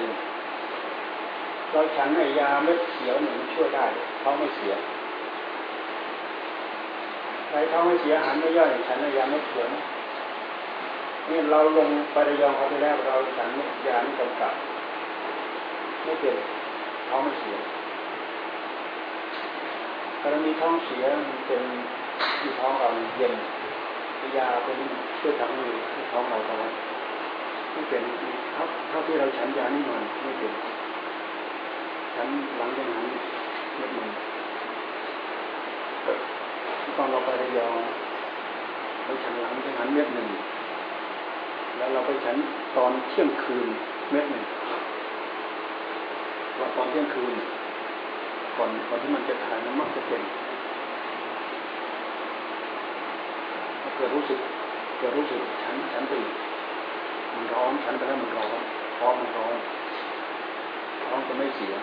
[1.72, 3.86] เราฉันในยาเม็ดเขียวหนึ่งช่วยได้
[4.22, 4.74] ท้องไม่เสีย
[7.50, 8.12] ใครท้องไม่เสี
[8.58, 9.70] ย่อยฉันยาเม็ดเขียว
[11.30, 13.50] นี่เราลงไประยองเขาไปแล้วเราฉัน
[13.88, 14.54] ยาไม่กำกับ
[16.04, 16.36] ไม่เป็น
[17.10, 17.58] ท้องไม่เสีย
[20.22, 21.62] กรณีท้องเสียมันเป็น
[22.40, 22.88] ที่ท้องเรา
[23.18, 23.34] เย็น
[24.38, 24.80] ยาเป็น
[25.20, 26.72] ช่วยทำให้ท้องเราร้อน
[27.72, 28.04] ไม่เป็น
[28.54, 30.54] เท่าเท่าที่เราฉันยานี่มันไม่เป็น
[32.16, 32.28] ฉัน
[32.58, 33.08] หลังจากนั้น
[33.78, 34.10] เม็ดมัน
[36.98, 37.76] ตอนเราไประยอง
[39.08, 40.30] เราฉันหลังจากนั้นเม็ดหนึ่ง
[41.78, 42.38] แล้วเราไปฉัน
[42.78, 43.68] ตอนเที่ยงคืน
[44.12, 44.44] เม็ดหนึ่ง
[46.60, 47.34] ว่าตอนเที่ยงคืน
[48.58, 50.22] ก่อนก่อนที่มันจะถ่ายมันมักจะเป็น
[53.82, 54.40] ถ้าเกิดรู้สึก
[55.00, 56.28] เกิดรู้สึกฉันฉันตื่น
[57.34, 58.60] มันร้อนฉันไปแล้วมันร้อน
[58.98, 59.56] ท้องมันร้อน
[61.06, 61.74] ท้องจะไม่เสีย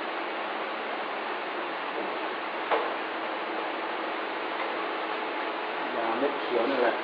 [5.97, 6.95] ยาเม็ดเขียวนี่แหละ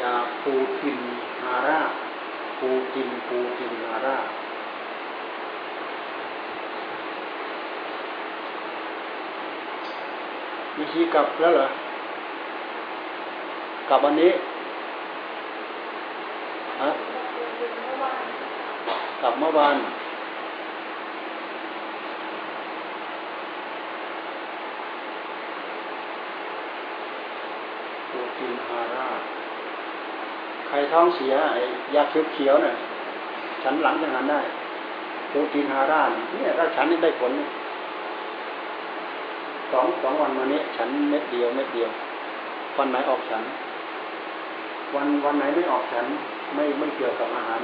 [0.00, 0.98] ยาปูติน
[1.42, 1.80] ฮาร่า
[2.60, 4.18] ปูตินปูตินฮาร่า
[10.76, 11.68] มีชีกลับแล้วเหรอ
[13.88, 14.32] กลับวันนี้
[16.80, 16.90] ฮะ
[19.22, 19.76] กลับเมื่อวาน
[28.10, 29.08] ปรตีนฮาร่า
[30.70, 31.62] ใครท้องเสียไอ้
[31.94, 32.02] ยา
[32.32, 32.74] เขียวๆเนี่ย
[33.62, 34.40] ฉันหลังจากนั้นได้
[35.28, 37.32] โปรตีนฮาร่าเนี่ยถ้าฉันนี่ได้ผล
[39.72, 41.90] สองสองวันมานี้ฉันเม็ดเดียวเม็ดเดียว
[42.76, 43.42] วันไหนออกฉัน
[44.94, 46.06] วันวันไหนไม่ออกฉัน
[46.54, 47.60] ไม่ไม่เกี่ยวกับอาหาร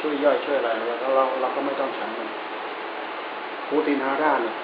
[0.00, 2.28] ช่วยย่อยช่วยอะไรแล้วเราเราก็ไม่ต้องฉันมัน
[3.66, 4.54] โปรตีนฮาร่าเนี่ย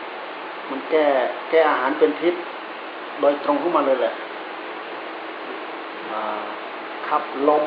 [0.71, 1.07] มันแก้
[1.51, 2.35] แก้อาหารเป็นพิษ
[3.21, 4.13] โดยตรงเข้ามาเลยแหละ
[7.09, 7.65] ขับลม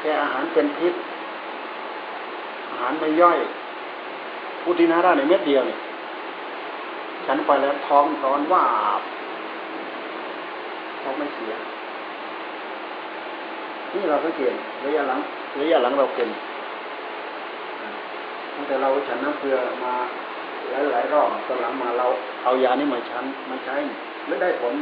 [0.00, 0.94] แก้อาหารเป็นพิษ
[2.70, 3.38] อาหารไม่ย่อย
[4.60, 5.78] โปรตีนาร่าในเม็ดเดียวเนี่ย
[7.26, 8.64] ฉันไปแล้วท้องร้อนว่า
[11.02, 11.52] ท้องไม่เสีย
[13.94, 14.54] นี่เราสังเกต
[14.84, 15.20] ระยะหลัง
[15.60, 16.28] ระยะหลังเราเป็น
[18.54, 19.94] ตั้งแต่เราฉันน้ำเกลือมา
[20.70, 22.06] หลายหลายรอบตอนหลังมาเรา
[22.44, 23.76] เอายานี้มาชันมาใช้
[24.26, 24.74] ไม่ได้ผล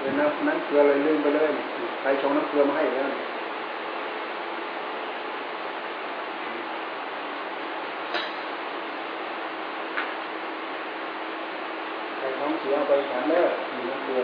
[0.00, 1.50] เลยนะน้ำเกลือเลยลืมไปเลย
[2.00, 3.10] ใครชงน้ำเกลือมาให้แล้ว
[12.16, 13.52] ใครท้องเสียไปฉันเลิก
[13.90, 14.22] น้ำเกลือ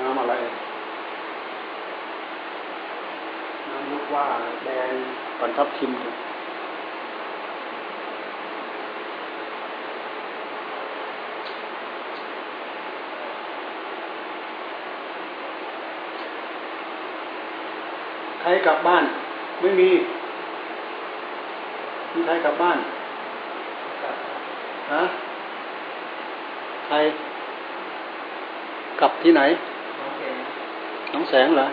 [0.00, 0.34] น้ำอะไร
[3.68, 4.26] น้ำลูกว่า
[4.64, 4.90] แดง
[5.40, 5.90] ปันทับทิม
[18.40, 19.04] ใคร กลับบ้าน
[19.60, 19.90] ไม่มี
[22.12, 22.78] มีใครกลับบ้าน
[24.92, 25.02] ฮะ
[26.86, 26.96] ใคร
[29.00, 29.42] กลับที่ไหน
[31.12, 31.66] น้องแสงเหรอ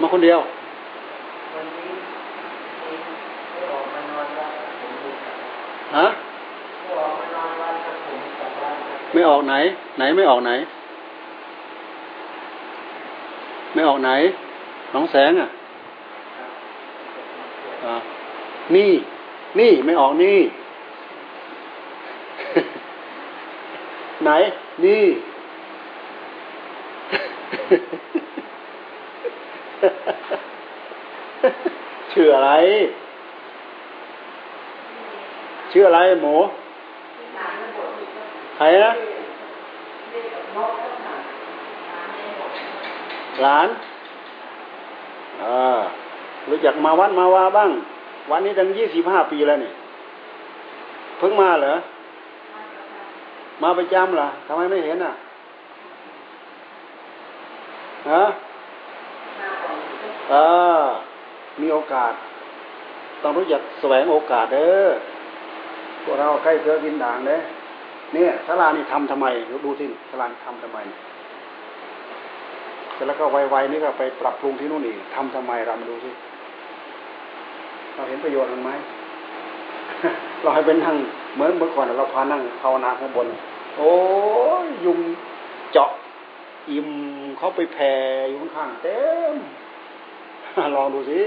[0.00, 0.38] มาคนเดียว
[1.54, 1.90] วันนี้
[3.52, 5.34] ไม่ออกมานอนวัดผมอยู่กับ
[5.96, 6.06] ฮะ
[6.84, 9.54] ไม่ออกมานอนวัดกับผมกลับบ้านครับไม่ออกไหน
[9.96, 10.52] ไหนไม่ออกไหน
[13.74, 14.10] ไม่ออกไหน
[14.94, 15.48] น้องแสงอะ
[17.84, 17.94] อ่า
[18.74, 18.90] นี่
[19.58, 20.38] นี่ไม่ออกนี่
[24.24, 24.30] ไหน
[24.84, 25.04] นี่
[32.12, 32.50] ชื่ออะไร
[35.72, 36.34] ชื่ออะไรหมู
[38.56, 38.92] ใครนะ
[43.42, 43.68] หลาน
[46.48, 47.70] รู้จักมาวัดมาวาบ้าง
[48.30, 49.72] วันนี้ตั้งยี่สิบห้าปีแล้วนี่
[51.18, 51.74] เพิ่งมาเหรอ
[53.62, 55.12] มาประจำเหรอทำไมไม่เห็นอะ
[58.10, 58.24] ฮะ
[60.30, 60.34] เอ
[60.78, 60.82] อ
[61.60, 62.12] มีโอกาส
[63.22, 64.88] ต้องรู้จักแสวงโอกาสเด้อ
[66.04, 67.36] พวกเราใกล้เจอกินด่างเด้
[68.14, 69.26] เนี่ยสลานี่ทำทำไม
[69.64, 70.78] ดูสิสลาทำทำไม
[71.09, 71.09] เส
[73.00, 76.10] ร็จแล้วก็ไวๆนี่ก็ไปปรับปรุงที่นู่นอีกทำทำไมเรามาดูสิ
[77.94, 78.70] เราเห็นประโยชน์มันไหม
[80.42, 80.96] เราให้เป็นนั่ง
[81.34, 83.26] เหมือนเมื่อก่อนเราพานั่งภาวนาข้างบน
[83.76, 83.92] โอ้
[84.84, 84.98] ยุง
[85.72, 85.90] เจาะ
[86.70, 86.88] อิ่ม
[87.38, 87.92] เขาไปแผ่
[88.28, 89.00] อยู่ข้างเต็
[89.32, 89.34] ม
[90.76, 91.20] ลองดูสิ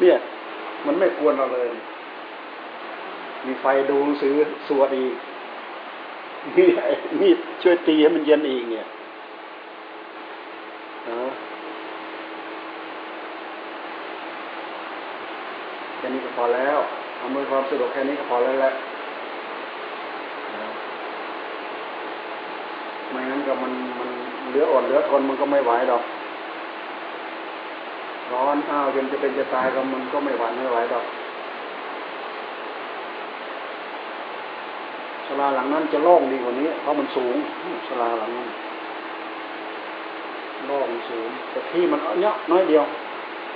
[0.00, 0.16] เนี่ย
[0.86, 1.68] มันไม่ควรเราเลย
[3.46, 4.34] มีไฟดูหนังสือ
[4.68, 5.14] สวดอีก
[6.56, 6.68] นี่
[7.20, 7.30] นี่
[7.62, 8.86] ช่วยตีให้มันเย็นอีกเนี่ย
[15.98, 16.78] แค่นี้ก็พอแล้ว
[17.18, 18.72] ทำมือความสะดวกแค่นี้ก็พอแล้วแหละ
[23.10, 24.08] ไม่งั้นก็มันมัน
[24.48, 26.02] เหลืออ่อนเหลือทนมันก็ไม่ไหวหรอก
[28.32, 31.04] ร้อนอ้าวจนจะเป็นจะตายก็มันก็ไม่หวั่นไม่ไหวหรอก
[35.28, 37.36] ศาลาหลังนั้นจะโล่งดีกว่านี้ เพราะมันสูง
[37.88, 38.48] ศาลาหลังนั้น
[40.66, 42.84] โล่งสูง แต่ที่มันเนาะน้อยเดียว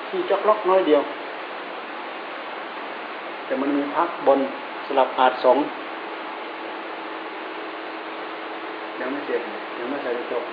[0.09, 1.03] ที่จอกล็อกน้อยเดียว
[3.47, 4.41] แต่มันมีพักบน
[4.87, 5.59] สลับอาจสอง
[9.01, 9.43] ยังไม่เสร็จ
[9.79, 10.45] ยังไม่ใส่จบ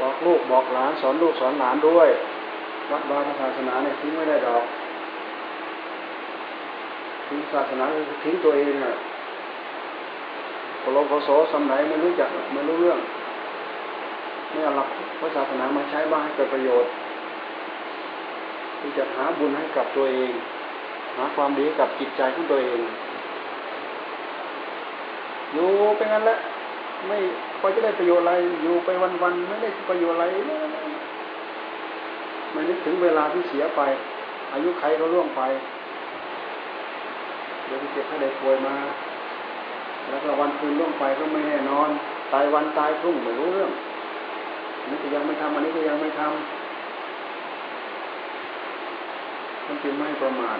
[0.00, 2.08] บอกลูกบอกหลานสอนลูกสอนหลานด้วย
[2.90, 4.64] วัดวาศาสนาเนี่ยทิ้งไม่ได้ดอก
[7.28, 7.84] ทิ้งศาสนา
[8.24, 8.94] ทิ้งตัวเองอะ
[10.92, 12.98] โลโกโสสมัยไม่รู้จักไม่รู้เรื่อง
[14.50, 14.88] ไม่เอาหลัก
[15.20, 16.90] พระศาสนามาใช้บ้างให้เกิดประโยชน์
[18.80, 20.30] ที่จะหาบุญให้กับตัวเอง
[21.16, 22.80] หาความดีกับจิตใจของตัวเอง
[25.52, 26.38] อยู่เป็นงั้นแหละ
[27.06, 27.16] ไม่
[27.60, 28.32] พอจะได้ประโยชน์อะไร
[28.62, 28.88] อยู่ไป
[29.22, 30.24] วันๆไม่ได้ประโยชน์อะไร
[32.56, 33.80] ไม่นึกถึงเวลาที่เสียไป
[34.52, 35.42] อายุใครก็ล่วงไป
[37.66, 38.76] เดี๋ยวเจ็บให้ได้ป่วยมา
[40.08, 41.88] แล้วก็วันคืนล่วงไปก็ไม่แน่นอน
[42.32, 43.70] ตายวันตายพรุ่งไม่รู้เรื่อง
[44.80, 46.28] อันนี้ก็ยังไม่ทำอันนี้ก็ยังไม่ทำ
[49.66, 50.58] มันจึงไม่ประมาท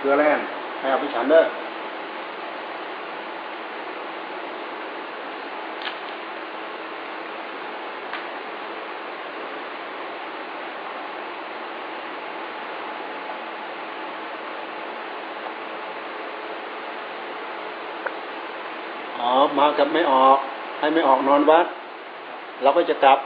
[0.00, 0.30] เกลือแร่
[0.80, 1.44] ให้เอาไปฉันเด้อ
[19.18, 20.38] อ๋อมากับไม่ออก
[20.78, 21.66] ให้ไม่ออกนอนวัด
[22.62, 23.18] เราก็จะกลับ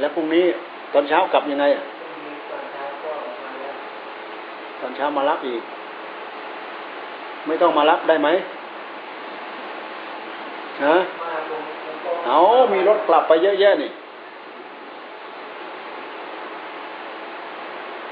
[0.00, 0.44] แล้วพรุ่งนี้
[0.92, 1.64] ตอนเช้ากลับยังไง
[4.80, 5.62] ตอนเช้ามารับอีก
[7.50, 8.28] ไม่ต้องมารับได้ไหม
[10.84, 10.96] ฮะ
[12.26, 12.38] เอา
[12.72, 13.90] มีรถกลับไปเยอะแยะนี่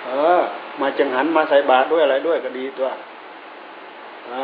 [0.05, 0.41] เออ
[0.81, 2.89] มาจังหันมาใส่บาตรด้วยอะไรด้วยก็ดีตัว
[4.33, 4.35] อ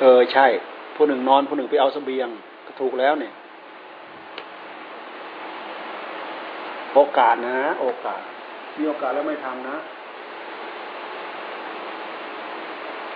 [0.00, 0.46] เออใช่
[0.94, 2.28] ผู้หนึ่งนอนผู้หนึ่งไปเอาสเสบียง
[2.66, 3.32] ก็ถูกแล้วเนี่ย
[6.94, 8.20] โอกาสนะ โอกาส
[8.76, 9.76] มีโอกาสแล้วไม่ทำนะ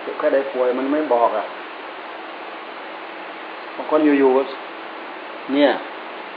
[0.05, 1.45] เจ็บแค่ได้ป่วยมันไม่บอกอะ
[3.75, 5.69] บางคนอยู่ๆเนี่ย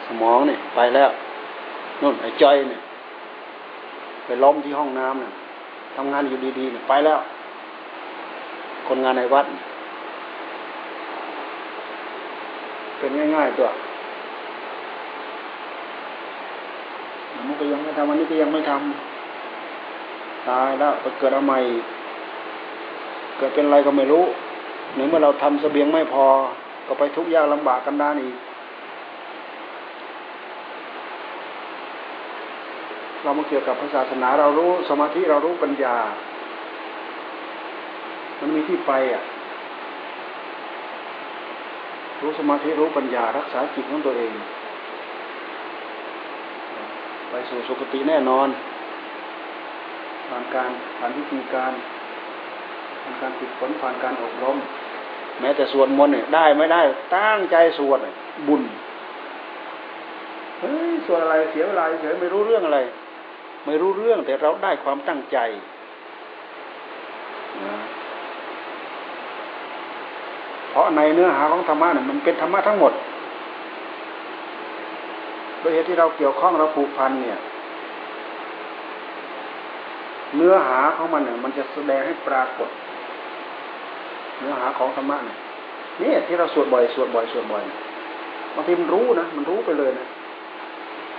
[0.06, 1.10] สมองเนี่ยไปแล้ว
[2.02, 2.80] นู่นไอ้จอยเนี่ย
[4.26, 5.32] ไปล้มที่ห้องน้ำเนี่ย
[5.96, 7.18] ทำงานอยู่ดีๆเนี่ยไปแล้ว
[8.88, 9.46] คนงานในวัด
[12.98, 13.68] เป็นง่ายๆตัว
[17.46, 21.58] มันก็ยังไม่ทำวันนี้ก็ยังไม่ทำตายแล้วไปเกิดเอาใหม่
[23.38, 24.24] เกิดเป็นอะไรก็ไม่รู้
[24.94, 26.26] หรือเมื่อเราทำเสบียงไม่พอ
[26.86, 28.36] ก็ไปทุกข์ยากลำบากกันด้านอีก
[33.22, 35.96] เรามาเกี่ยวกับศาสนาเรารู้สมาธิเรารู้ปัญญา
[38.40, 39.22] มันมีที่ไปอะ
[42.22, 44.32] รู้สมาธิรู้ปัญญารักษาจิตของตัวเอง
[47.30, 48.48] ไปสู่สุคติแน่นอน
[50.28, 51.72] ผ่านการผ่านวิธีการ
[53.08, 54.56] ผ่านการฝึกฝนผ่านการอบรม
[55.40, 56.80] แม้แต่สวดมนต์เนี่ยได้ไม่ได้
[57.16, 57.98] ตั้งใจสวด
[58.48, 58.62] บุญ
[60.60, 62.78] เฮ้ยสวดอะไรเสียเวลาเฉยไม่รู้เรื่องอะไร
[63.66, 65.38] ไม่รู้เรื่องแต่เราได้ความตั้งใจ
[70.70, 72.92] เพราะในเนื้อหาของธรรมะเนี่ยมันเป็นธรรมะทั้งหมด
[75.60, 77.38] โดยเหตุที่เราเกี่ยวข้องเราผูกพันเนี่ย
[80.36, 82.68] เนื้อหาของมันเนี่ยมันจะแสดงให้ปรากฏ
[84.38, 85.38] เนื้อหาของธรรมะเนี่ย
[86.02, 87.62] นี่ที่เราสวดบ่อยสวดบ่อยสวดบ่อย
[88.54, 90.06] บางทีมันรู้นะมันรู้ไปเลยนะ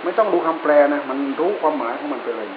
[0.04, 2.48] ไม่ต้องดูคำแปลนะมันรู้ความหมายของมันไปเลย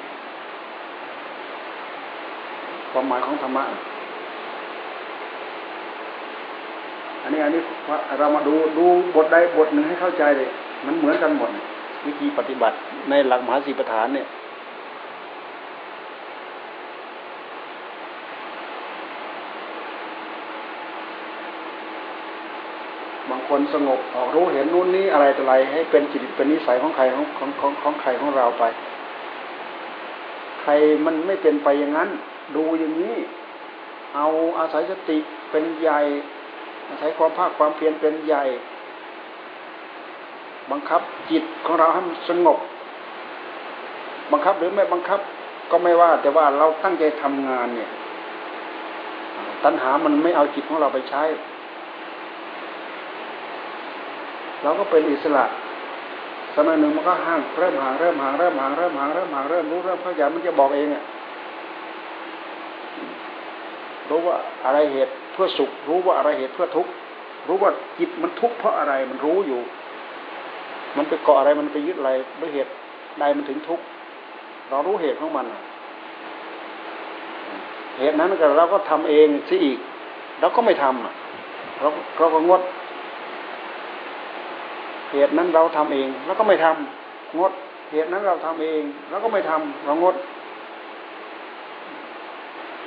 [2.91, 3.63] ความหมายของธรรมะ
[7.23, 7.61] อันนี้อันนี้
[8.19, 8.85] เรามาดูดู
[9.15, 10.49] บทใดบทหนึ่งให้เข้าใจเลย
[10.85, 11.49] มันเหมือนกันหมด
[12.05, 12.75] วิธีปฏิบัติ
[13.09, 14.27] ในหลักมหาสีประฐานเนี่ย
[23.29, 28.63] บาง คนสงบออกรู้เห็นนู่นนี่อะไรต่ออะไร ให้เป็นจิตเป็นนิสัยของใครของของของของใครของเราไป
[30.61, 30.71] ใคร
[31.05, 32.09] มันไม่เป็นไปอย่างนั้น
[32.55, 33.15] ดูอย่างนี้
[34.15, 34.27] เอา
[34.59, 35.17] อาศัยสติ
[35.51, 35.99] เป็นใหญ่
[36.89, 38.43] อาศัยความภาคความเพียรเป็นใหญ่
[40.71, 41.01] บังคับ
[41.31, 42.59] จิตของเราให้มันสงบ
[44.31, 45.19] บังคับหรือไม่บังคับ
[45.71, 47.91] ก็ไม่ว่า แต่ว่าเราตั้งใจทำงานเนี่ย
[49.63, 51.23] ตัณหามันไม่เอาจิตของเราไปใช้
[54.63, 55.45] เราก็เป็นอิสระ
[56.55, 61.03] สมัยหนึ่งมันก็ห่างเริ่มห่างเริ่มห่างเริ่มห่างเริ่มห่างเริ่มห่างเริ่มรู้เริ่มเข้าใจมันจะบอกเองอะ
[64.09, 66.91] รู้ว่าอะไรเหตุเพื่อสุข รู้ว่าอะไรเหตุเพื่อทุกข์
[67.47, 69.61] รู้ว่าจิตมันทุกข์เพราะอะไรมันรู้อยู่
[70.97, 72.11] มันไปเกาะอะไรมันไปยึดอะไร
[72.41, 72.71] ด้วยเหตุ
[73.19, 73.83] ใดมันถึงทุกข์
[74.69, 75.45] เรารู้เหตุของมัน
[77.99, 79.79] เหตุนั้นก็เราก็ทำเองซิอีก
[80.39, 81.89] เราก็ไม่ทำเรา
[82.19, 82.61] เราก็งด
[85.13, 87.51] เหตุนั้นเราทำเอง แล้วก็ไม่ทำงด
[87.91, 90.15] เหตุนั้นเราทำเอง แล้วก็ไม่ทำเรางด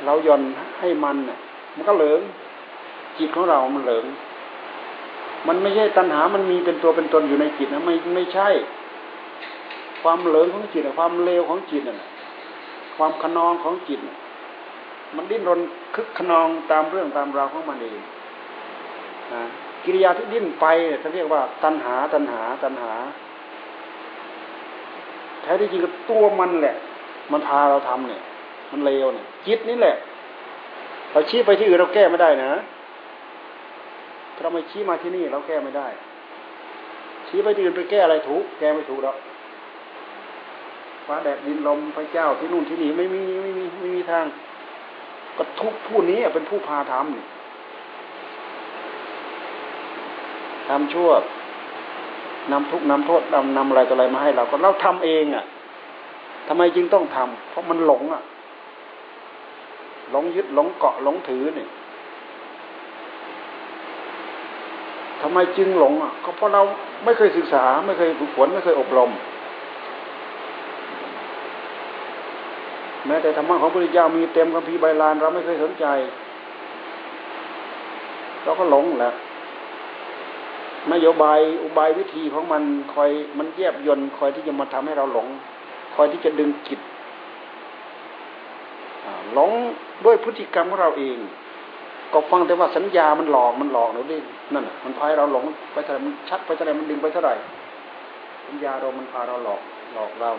[0.04, 0.42] เราย่อน
[0.80, 1.38] ให้มันเนี่ย
[1.74, 2.20] มันก็เหลือง
[3.18, 4.04] จิตของเรา มันเหลือง
[5.48, 8.48] มันไม่ใช่ตัณหา มันมีเป็นตัวเป็นตนอยู่ในจิตนะไม่ไม่ใช่
[10.02, 11.98] ความเหลืองของจิตความเลวของจิตน่ะ
[12.96, 14.00] ความขนองของจิต
[15.16, 15.60] มันดิ้นรน
[15.94, 17.98] คึกขนองตามเรื่องตามราวของมันเอง
[19.34, 19.42] นะ
[19.84, 20.66] กิริยาที่ดิ้นไป
[21.00, 22.92] เขาเรียกว่า ตัณหาตัณหาตัณหา
[25.42, 26.76] แท้ที่จริงก็ตัวมันแหละ
[27.32, 28.22] มันพาเราทำเนี่ย
[28.72, 29.96] มันเลวเนี่ยจิตนี่แหละ
[31.12, 32.52] เราชี้ไปที่อื่นเราแก้ไม่ได้นะ
[34.34, 35.86] ถ้าเราไม่ชี้มาที่นี่เราแก้ไม่ได้
[37.28, 39.16] ชี้ไปที่อื่นไปแก้อะไรถูก แก้ไม่ถูกหรอก
[41.06, 44.24] ฟ้าแดดดินลมพระเจ้าที่นู่นที่นี่ไม่มีไม่มีไม่มีทาง
[45.38, 47.26] ก็ทุกผู้นี้เป็นผู้พาทำเนี่ย
[50.68, 51.10] ทำชั่ว
[52.52, 55.44] นำทุกนำโทษนำนำอะไรต่ออะไรมาให้เราก็เราทำเองอะ
[56.48, 58.22] ทำไมจึงต้องทำเพราะมันหลงอะ
[60.10, 61.68] หลงยึดหลงเกาะหลงถือเนี่ย
[65.22, 66.62] ทำไมจึงหลงอะก็เพราะเรา
[67.04, 69.10] ไม่เคยศึกษา ไม่เคยฝึกฝนไม่เคยอบรม
[73.06, 75.86] แม้แต่ธรรมะของพระพุทธเจ้ามีเต็มคัมภีร์ใบลานเราไม่เคยสนใจ
[78.44, 79.12] เราก็หลงแหละ
[80.92, 82.62] นโยบายอุบายวิธีของมัน
[82.94, 85.26] คอยมันแยบยนคอยที่จะมาทำให้เราหลง
[85.94, 86.80] คอยที่จะดึงจิต
[89.32, 89.50] หลง
[90.04, 91.18] ด้วยพฤติกรรมของเราเอง
[92.12, 94.18] ก็ฟังแต่ว่าสัญญามันหลอกมันหลอกเราดิ
[94.54, 97.34] นั่นมันพาเราหลงไปเท่าไหร่มันชัดไปเท่าไหร่มันดึงไปเท่าไหร่
[98.46, 99.60] สัญญาเรามันพาเราหลอก
[99.94, 100.30] หลอกเรา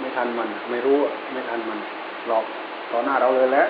[0.00, 0.98] ไม่ทันมัน ไม่รู้
[1.32, 1.78] ไม่ทันมัน
[2.28, 2.44] หลอก
[2.90, 3.68] ต่อหน้าเราเลยแล้ว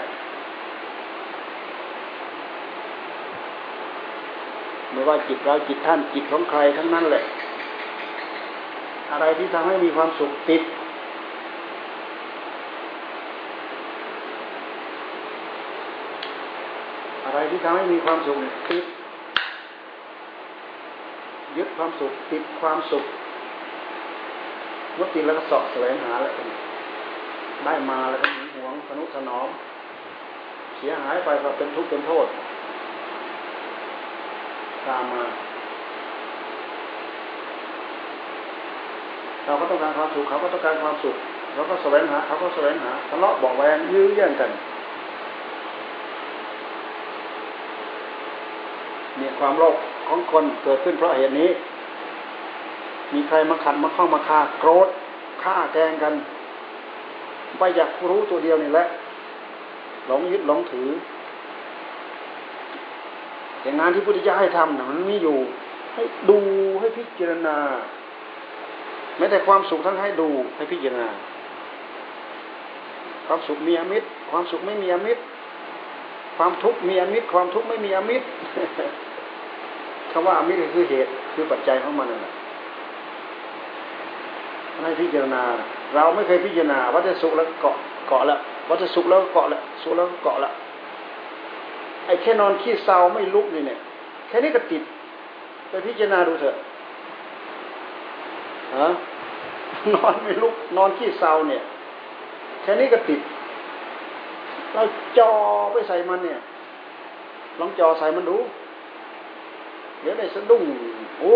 [4.97, 7.24] ไม่ว่าจิตเราจิตท่านจิตของใครทั้งนั้นแหละ
[9.12, 10.62] อะไรที่ทำให้มีความสุขติด
[17.24, 18.36] อะไรที่ทำให้มีความสุข
[18.70, 18.84] ติด
[21.57, 23.05] ยึดความสุขติดความสุข
[24.94, 26.32] เมื่อติดแล้วก็สอบแสวงหาแล้ว
[27.64, 29.49] ได้มาแล้วก็หหวงสนุถนอม
[30.78, 32.28] เสียหายไปก็เป็นทุกข์เป็นโทษ
[34.89, 35.24] ตามมา
[39.45, 41.16] เราก็ต้องการความสุขเขาก็ต้องการความสุข
[41.55, 44.51] เราก็แสวงหาเขาก็แสวงหาทะเลาะบอกแวงยื้อแย่งกัน
[49.16, 49.74] เนี่ยความโลภ
[50.09, 51.51] ของคนเกิดขึ้นเพราะเหตุนี้
[53.14, 54.89] มีใครมาขัดมาข้ามาฆ่าโกรธ
[55.43, 56.14] ฆ่าแกงกัน
[57.59, 58.87] ไปอยากรู้ตัวเดียวนี่แหละ
[60.07, 60.89] หลงยึดหลงถือ
[63.67, 65.37] แต่งานที่พุทธิยถาให้ทำนะมันมีอยู่
[65.95, 66.39] ให้ดู
[66.81, 67.57] ให้พิจารณา
[69.19, 71.09] แม้แต่ความสุขทั้งให้ดูให้พิจารณา
[73.27, 75.23] ความสุขมีอมิตร ความสุขไม่มีอมิตร
[76.37, 78.27] ความทุกข์มีอมิตร ความทุกข์ไม่มีอมิตร
[80.12, 82.33] คำว่าอมิตรคือเหตุคือปัจจัยของมันนั่นแหละ
[84.83, 85.43] ให้พิจารณา
[85.95, 87.77] เราไม่เคยพิจารณาว่าจะสุขแล้วเกาะ
[88.09, 88.39] เกาะแล้ว
[88.69, 90.55] ว่าจะสุขแล้วเกาะแล้วสุขแล้วเกาะแล้ว
[92.07, 93.79] ไอ้แค่นอนขี้เศร้าไม่ลุกนี่เนี่ย
[94.29, 94.83] แค่นี้ก็ติด
[95.69, 96.57] ไปพิจารณาดูเถอะ
[98.77, 98.89] ฮะ
[99.95, 101.63] นอนไม่ลุก นอนขี้เศร้าเนี่ย
[102.63, 103.21] แค่นี้ก็ติด
[104.75, 104.83] เรา
[105.19, 105.31] จอ
[105.73, 106.41] ไปใส่มันเนี่ย
[107.61, 108.37] ลองจอใส่มันดู
[110.01, 110.63] เดี๋ยวได้สะดุ้ง
[111.21, 111.33] โอ้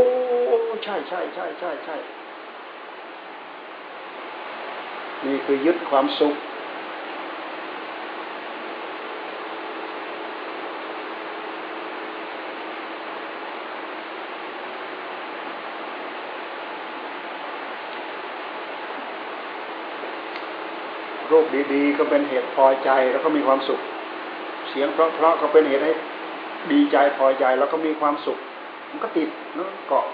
[0.85, 1.97] ใช่ใช่ใช่ใช่ใช่
[5.25, 6.35] นี่คือยึดความสุข
[21.31, 23.81] รูปดีๆ ก็เป็นเหตุพอใจ แล้วก็มีความสุข
[24.71, 25.93] เสียงเพราะๆก็เป็นเหตุให้
[26.73, 28.39] ดีใจพอใจแล้วก็มีความสุข
[28.91, 30.07] มันก็ติดแล้วเกาะ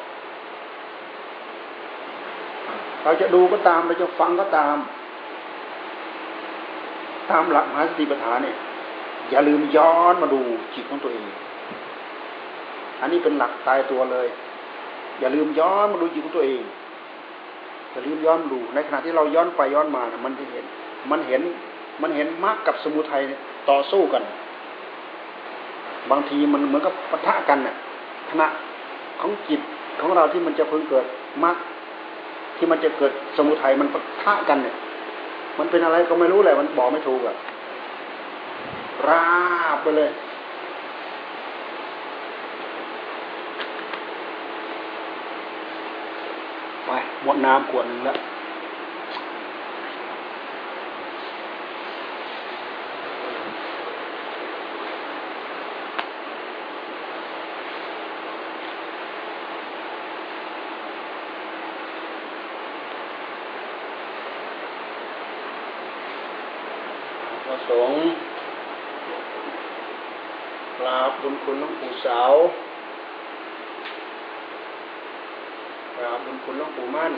[3.03, 4.77] เราจะดูก็ตามเราจะฟังก็ตาม
[7.31, 8.57] ตามหลักมหาสติปัฏฐานเนี่ย
[9.31, 10.41] อย่าลืมย้อนมาดู
[10.75, 11.27] จิตของตัวเอง
[13.01, 14.27] อันนี้เป็นหลักตายตัวเลย
[15.21, 16.63] อย่าลืมย้อนมาดูจิตของตัวเอง
[17.93, 20.65] อย่าลืมย้อนดูในขณะที่เราย้อนไปย้อนมานะมันจะเห็น
[21.11, 21.43] มันเห็น
[22.03, 23.23] มันเห็นมรรคกับสมุทัย
[23.71, 24.23] ต่อสู้กัน
[26.11, 27.75] บางทีมันเหมือนกับปะทะกันน่ะ
[28.31, 28.47] ขณะ
[29.21, 29.61] ของจิต
[30.01, 31.05] ของเราที่มันจะเพิ่งเกิด
[31.45, 31.57] มรรค
[32.57, 34.77] ที่มันจะเกิดสมุทัยมันปะทะกันเนี่ย
[35.59, 37.37] มันเป็นอะไรก็ไม่รู้แหละมันบอกไม่ถูกอะ
[39.09, 39.27] รา
[39.75, 40.11] บไปเลย
[46.85, 46.91] ไป
[47.23, 48.19] หมดน้ำขวดหนึ่งแล้ว
[67.71, 68.01] สงฆ์
[70.79, 72.35] กราบ บุญคุณหลวงปู่สาว
[75.97, 77.15] กราบบุญคุณหลวงปู่มั่น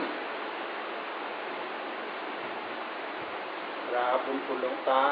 [3.88, 5.06] กราบบุญคุณหลวงตา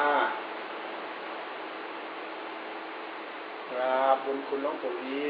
[3.71, 5.25] กราบบุญคุณหลวงปู่ลี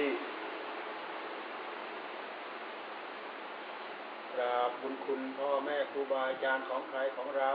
[4.33, 7.51] กราบบุญคุณพ่อแม่ครูบาอาจารย์ของใครของเรา